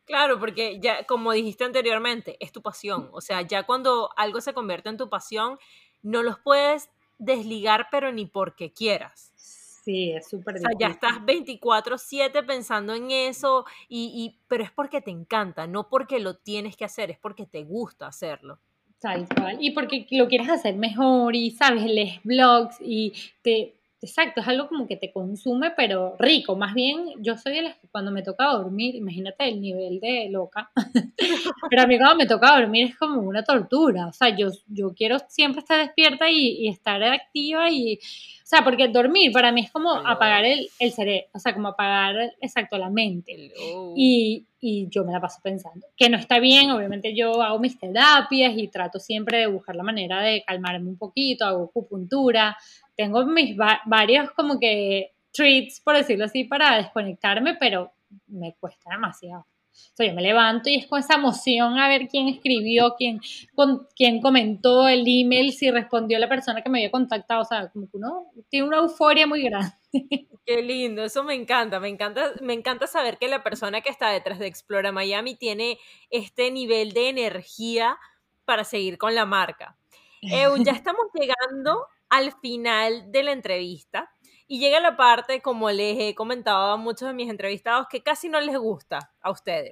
[0.05, 3.09] Claro, porque ya, como dijiste anteriormente, es tu pasión.
[3.13, 5.57] O sea, ya cuando algo se convierte en tu pasión,
[6.01, 6.89] no los puedes
[7.21, 9.31] desligar, pero ni porque quieras.
[9.35, 14.71] Sí, es súper O sea, ya estás 24/7 pensando en eso, y, y, pero es
[14.71, 18.59] porque te encanta, no porque lo tienes que hacer, es porque te gusta hacerlo.
[18.99, 19.57] Tal cual.
[19.59, 24.67] Y porque lo quieres hacer mejor y, sabes, lees blogs y te, Exacto, es algo
[24.67, 26.55] como que te consume, pero rico.
[26.55, 30.27] Más bien, yo soy de las que cuando me toca dormir, imagínate el nivel de
[30.31, 30.71] loca,
[31.69, 34.07] pero a mí cuando me toca dormir es como una tortura.
[34.07, 38.63] O sea, yo, yo quiero siempre estar despierta y, y estar activa y, o sea,
[38.63, 42.79] porque dormir para mí es como apagar el, el, cerebro, o sea, como apagar, exacto,
[42.79, 43.51] la mente.
[43.95, 45.85] Y, y yo me la paso pensando.
[45.95, 49.83] Que no está bien, obviamente yo hago mis terapias y trato siempre de buscar la
[49.83, 52.57] manera de calmarme un poquito, hago acupuntura,
[53.01, 57.91] tengo mis varios como que treats, por decirlo así, para desconectarme, pero
[58.27, 59.41] me cuesta demasiado.
[59.41, 63.19] O sea, yo me levanto y es con esa emoción a ver quién escribió, quién,
[63.55, 67.41] con, quién comentó el email, si respondió la persona que me había contactado.
[67.41, 69.73] O sea, como que uno tiene una euforia muy grande.
[70.45, 71.79] Qué lindo, eso me encanta.
[71.79, 75.79] Me encanta, me encanta saber que la persona que está detrás de Explora Miami tiene
[76.11, 77.97] este nivel de energía
[78.45, 79.77] para seguir con la marca.
[80.21, 84.11] Eun, ya estamos llegando al final de la entrevista
[84.45, 88.27] y llega la parte, como les he comentado a muchos de mis entrevistados, que casi
[88.27, 89.71] no les gusta a ustedes.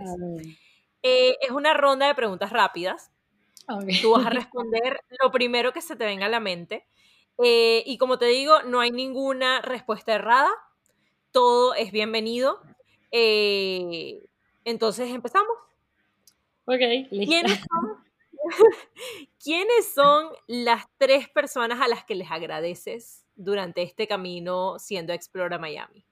[1.04, 3.12] Eh, es una ronda de preguntas rápidas.
[4.02, 6.88] Tú vas a responder lo primero que se te venga a la mente.
[7.44, 10.50] Eh, y como te digo, no hay ninguna respuesta errada.
[11.32, 12.62] Todo es bienvenido.
[13.12, 14.24] Eh,
[14.64, 15.58] entonces, empezamos.
[16.64, 16.80] Ok,
[17.10, 17.89] ¿Quiénes son
[19.44, 25.58] ¿Quiénes son las tres personas a las que les agradeces durante este camino siendo Explora
[25.58, 26.06] Miami?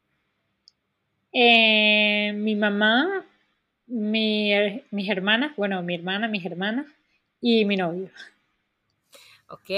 [1.33, 3.25] Eh, mi mamá,
[3.85, 4.51] mi,
[4.91, 6.87] mis hermanas, bueno, mi hermana, mis hermanas
[7.41, 8.09] y mi novio.
[9.49, 9.69] Ok,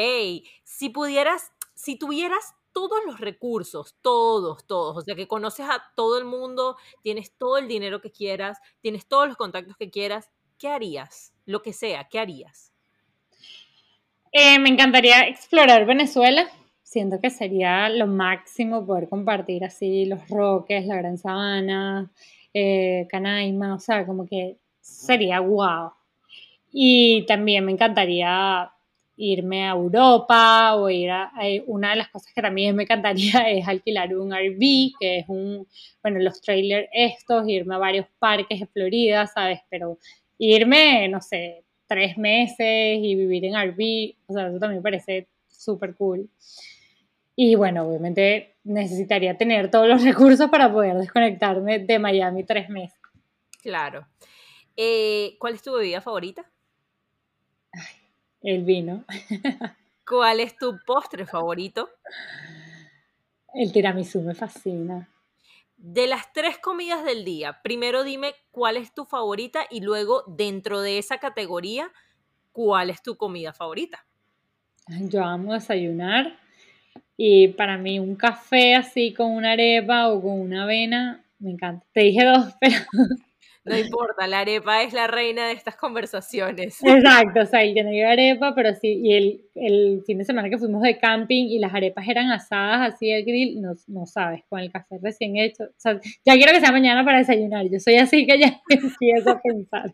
[0.64, 6.18] si pudieras, si tuvieras todos los recursos, todos, todos, o sea, que conoces a todo
[6.18, 10.70] el mundo, tienes todo el dinero que quieras, tienes todos los contactos que quieras, ¿qué
[10.70, 11.34] harías?
[11.50, 12.72] Lo que sea, ¿qué harías?
[14.32, 16.48] Eh, me encantaría explorar Venezuela.
[16.84, 22.12] Siento que sería lo máximo poder compartir así los roques, la Gran Sabana,
[22.54, 25.92] eh, Canaima, o sea, como que sería guau.
[26.72, 28.72] Y también me encantaría
[29.18, 31.32] irme a Europa o ir a,
[31.66, 35.68] una de las cosas que también me encantaría es alquilar un RV, que es un,
[36.04, 39.62] bueno, los trailers estos, irme a varios parques de Florida, ¿sabes?
[39.68, 39.98] Pero
[40.40, 45.28] irme, no sé, tres meses y vivir en RV, o sea, eso también me parece
[45.48, 46.30] súper cool.
[47.36, 53.00] Y bueno, obviamente necesitaría tener todos los recursos para poder desconectarme de Miami tres meses.
[53.62, 54.08] Claro.
[54.76, 56.50] Eh, ¿Cuál es tu bebida favorita?
[58.42, 59.04] el vino.
[60.08, 61.90] ¿Cuál es tu postre favorito?
[63.54, 65.10] El tiramisú me fascina.
[65.82, 70.82] De las tres comidas del día, primero dime cuál es tu favorita y luego dentro
[70.82, 71.90] de esa categoría,
[72.52, 74.06] cuál es tu comida favorita.
[74.90, 76.38] Yo amo desayunar
[77.16, 81.86] y para mí un café así con una arepa o con una avena, me encanta.
[81.94, 82.76] Te dije dos, pero
[83.70, 86.84] no importa, la arepa es la reina de estas conversaciones.
[86.84, 90.50] Exacto, o sea, yo no iba arepa, pero sí, y el, el, fin de semana
[90.50, 94.44] que fuimos de camping y las arepas eran asadas así al grill, no, no sabes,
[94.50, 95.64] con el café recién hecho.
[95.64, 99.30] O sea, ya quiero que sea mañana para desayunar, yo soy así que ya empiezo
[99.30, 99.94] a pensar.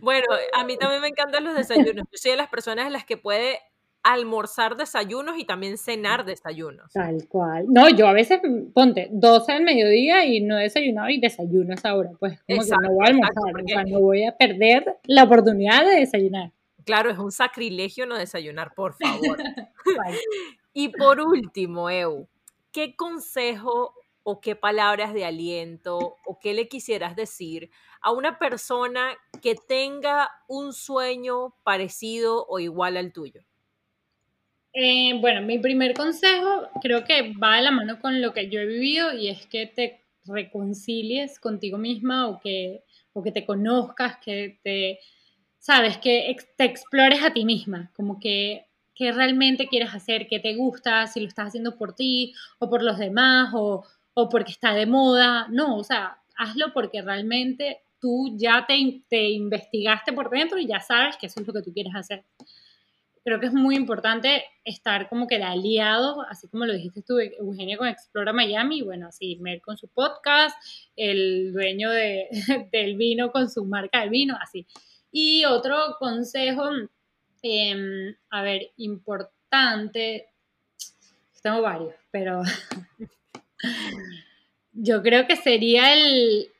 [0.00, 2.04] Bueno, a mí también me encantan los desayunos.
[2.10, 3.58] Yo soy de las personas en las que puede
[4.06, 6.92] almorzar desayunos y también cenar desayunos.
[6.92, 7.66] Tal cual.
[7.68, 8.40] No, yo a veces,
[8.72, 12.10] ponte, 12 del mediodía y no he desayunado y desayuno a esa hora.
[12.20, 15.84] Pues como que no voy a almorzar, o sea, no voy a perder la oportunidad
[15.84, 16.52] de desayunar.
[16.84, 19.38] Claro, es un sacrilegio no desayunar, por favor.
[20.72, 22.28] y por último, Eu,
[22.70, 23.92] ¿qué consejo
[24.22, 30.30] o qué palabras de aliento o qué le quisieras decir a una persona que tenga
[30.46, 33.45] un sueño parecido o igual al tuyo?
[34.78, 38.60] Eh, bueno, mi primer consejo creo que va de la mano con lo que yo
[38.60, 42.82] he vivido y es que te reconcilies contigo misma o que,
[43.14, 44.98] o que te conozcas, que te,
[45.58, 50.54] sabes, que te explores a ti misma, como que, que realmente quieres hacer, que te
[50.54, 54.74] gusta, si lo estás haciendo por ti o por los demás o, o porque está
[54.74, 60.58] de moda, no, o sea, hazlo porque realmente tú ya te, te investigaste por dentro
[60.58, 62.24] y ya sabes que eso es lo que tú quieres hacer
[63.26, 67.18] creo que es muy importante estar como que de aliado, así como lo dijiste tú,
[67.18, 70.56] Eugenia con Explora Miami, bueno, así, Mer con su podcast,
[70.94, 72.28] el dueño de,
[72.70, 74.64] del vino con su marca de vino, así.
[75.10, 76.68] Y otro consejo,
[77.42, 80.28] em, a ver, importante,
[81.42, 82.42] tengo varios, pero
[84.72, 86.52] yo creo que sería el,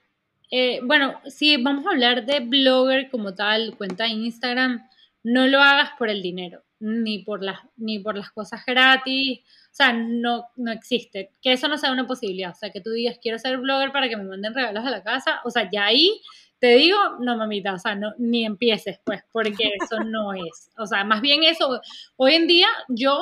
[0.51, 4.85] eh, bueno, si vamos a hablar de blogger como tal, cuenta de Instagram,
[5.27, 9.41] no lo hagas por el dinero, ni por las, ni por las cosas gratis.
[9.41, 11.33] O sea, no, no existe.
[11.43, 12.53] Que eso no sea una posibilidad.
[12.53, 15.03] O sea, que tú digas, quiero ser blogger para que me manden regalos a la
[15.03, 15.41] casa.
[15.45, 16.21] O sea, ya ahí
[16.61, 20.71] te digo, no mamita, o sea, no, ni empieces, pues, porque eso no es.
[20.79, 21.81] O sea, más bien eso,
[22.15, 23.19] hoy en día yo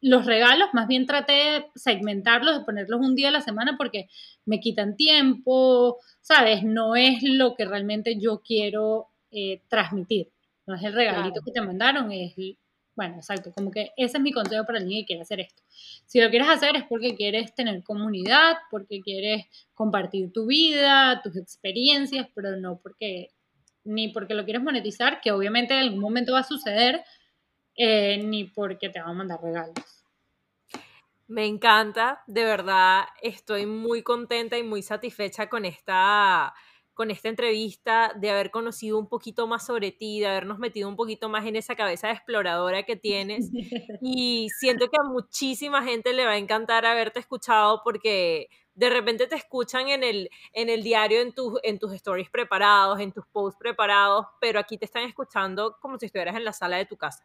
[0.00, 4.08] los regalos más bien traté de segmentarlos, de ponerlos un día a la semana porque
[4.46, 6.64] me quitan tiempo, ¿sabes?
[6.64, 10.31] No es lo que realmente yo quiero eh, transmitir.
[10.66, 12.34] No es el regalito que te mandaron, es,
[12.94, 15.62] bueno, exacto, como que ese es mi consejo para alguien que quiere hacer esto.
[16.06, 21.36] Si lo quieres hacer es porque quieres tener comunidad, porque quieres compartir tu vida, tus
[21.36, 23.30] experiencias, pero no porque,
[23.84, 27.02] ni porque lo quieres monetizar, que obviamente en algún momento va a suceder,
[27.74, 29.74] eh, ni porque te van a mandar regalos.
[31.28, 36.52] Me encanta, de verdad, estoy muy contenta y muy satisfecha con esta
[36.94, 40.96] con esta entrevista, de haber conocido un poquito más sobre ti, de habernos metido un
[40.96, 43.50] poquito más en esa cabeza de exploradora que tienes.
[44.02, 49.26] Y siento que a muchísima gente le va a encantar haberte escuchado porque de repente
[49.26, 51.32] te escuchan en el, en el diario, en,
[51.62, 56.06] en tus stories preparados, en tus posts preparados, pero aquí te están escuchando como si
[56.06, 57.24] estuvieras en la sala de tu casa.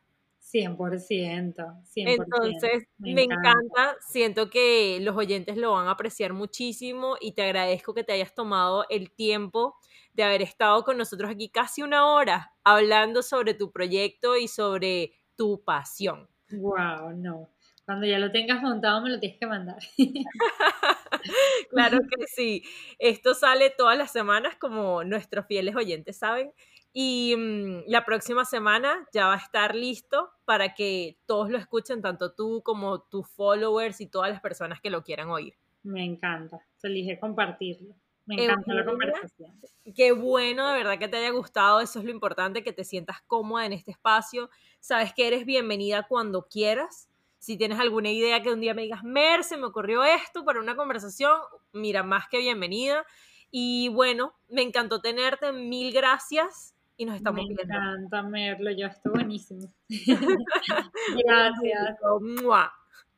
[0.54, 1.84] 100%, 100%.
[1.96, 3.98] Entonces, me, encanta.
[4.08, 8.34] siento que los oyentes lo van a apreciar muchísimo y te agradezco que te hayas
[8.34, 9.76] tomado el tiempo
[10.14, 15.14] de haber estado con nosotros aquí casi una hora hablando sobre tu proyecto y sobre
[15.36, 16.30] tu pasión.
[16.52, 17.50] Wow, no.
[17.86, 19.78] Cuando ya lo tengas montado me lo tienes que mandar.
[21.70, 22.64] claro que sí.
[23.00, 26.52] Esto sale todas las semanas, como nuestros fieles oyentes saben.
[26.94, 32.02] Y mm, la próxima semana ya va a estar listo para que todos lo escuchen,
[32.02, 35.56] tanto tú como tus followers y todas las personas que lo quieran oír.
[35.84, 37.96] Me encanta, feliz de compartirlo.
[38.26, 39.58] Me encanta la conversación.
[39.96, 41.80] Qué bueno, de verdad que te haya gustado.
[41.80, 44.50] Eso es lo importante, que te sientas cómoda en este espacio.
[44.82, 47.10] Sabes que eres bienvenida cuando quieras.
[47.40, 50.60] Si tienes alguna idea que un día me digas, Mer, se me ocurrió esto para
[50.60, 51.40] una conversación,
[51.72, 53.06] mira, más que bienvenida.
[53.50, 55.54] Y bueno, me encantó tenerte.
[55.54, 57.64] Mil gracias y nos estamos viendo.
[57.64, 59.72] Me encanta, Merlo, ya está buenísimo.
[61.26, 61.98] Gracias.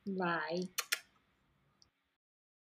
[0.05, 0.69] Bye.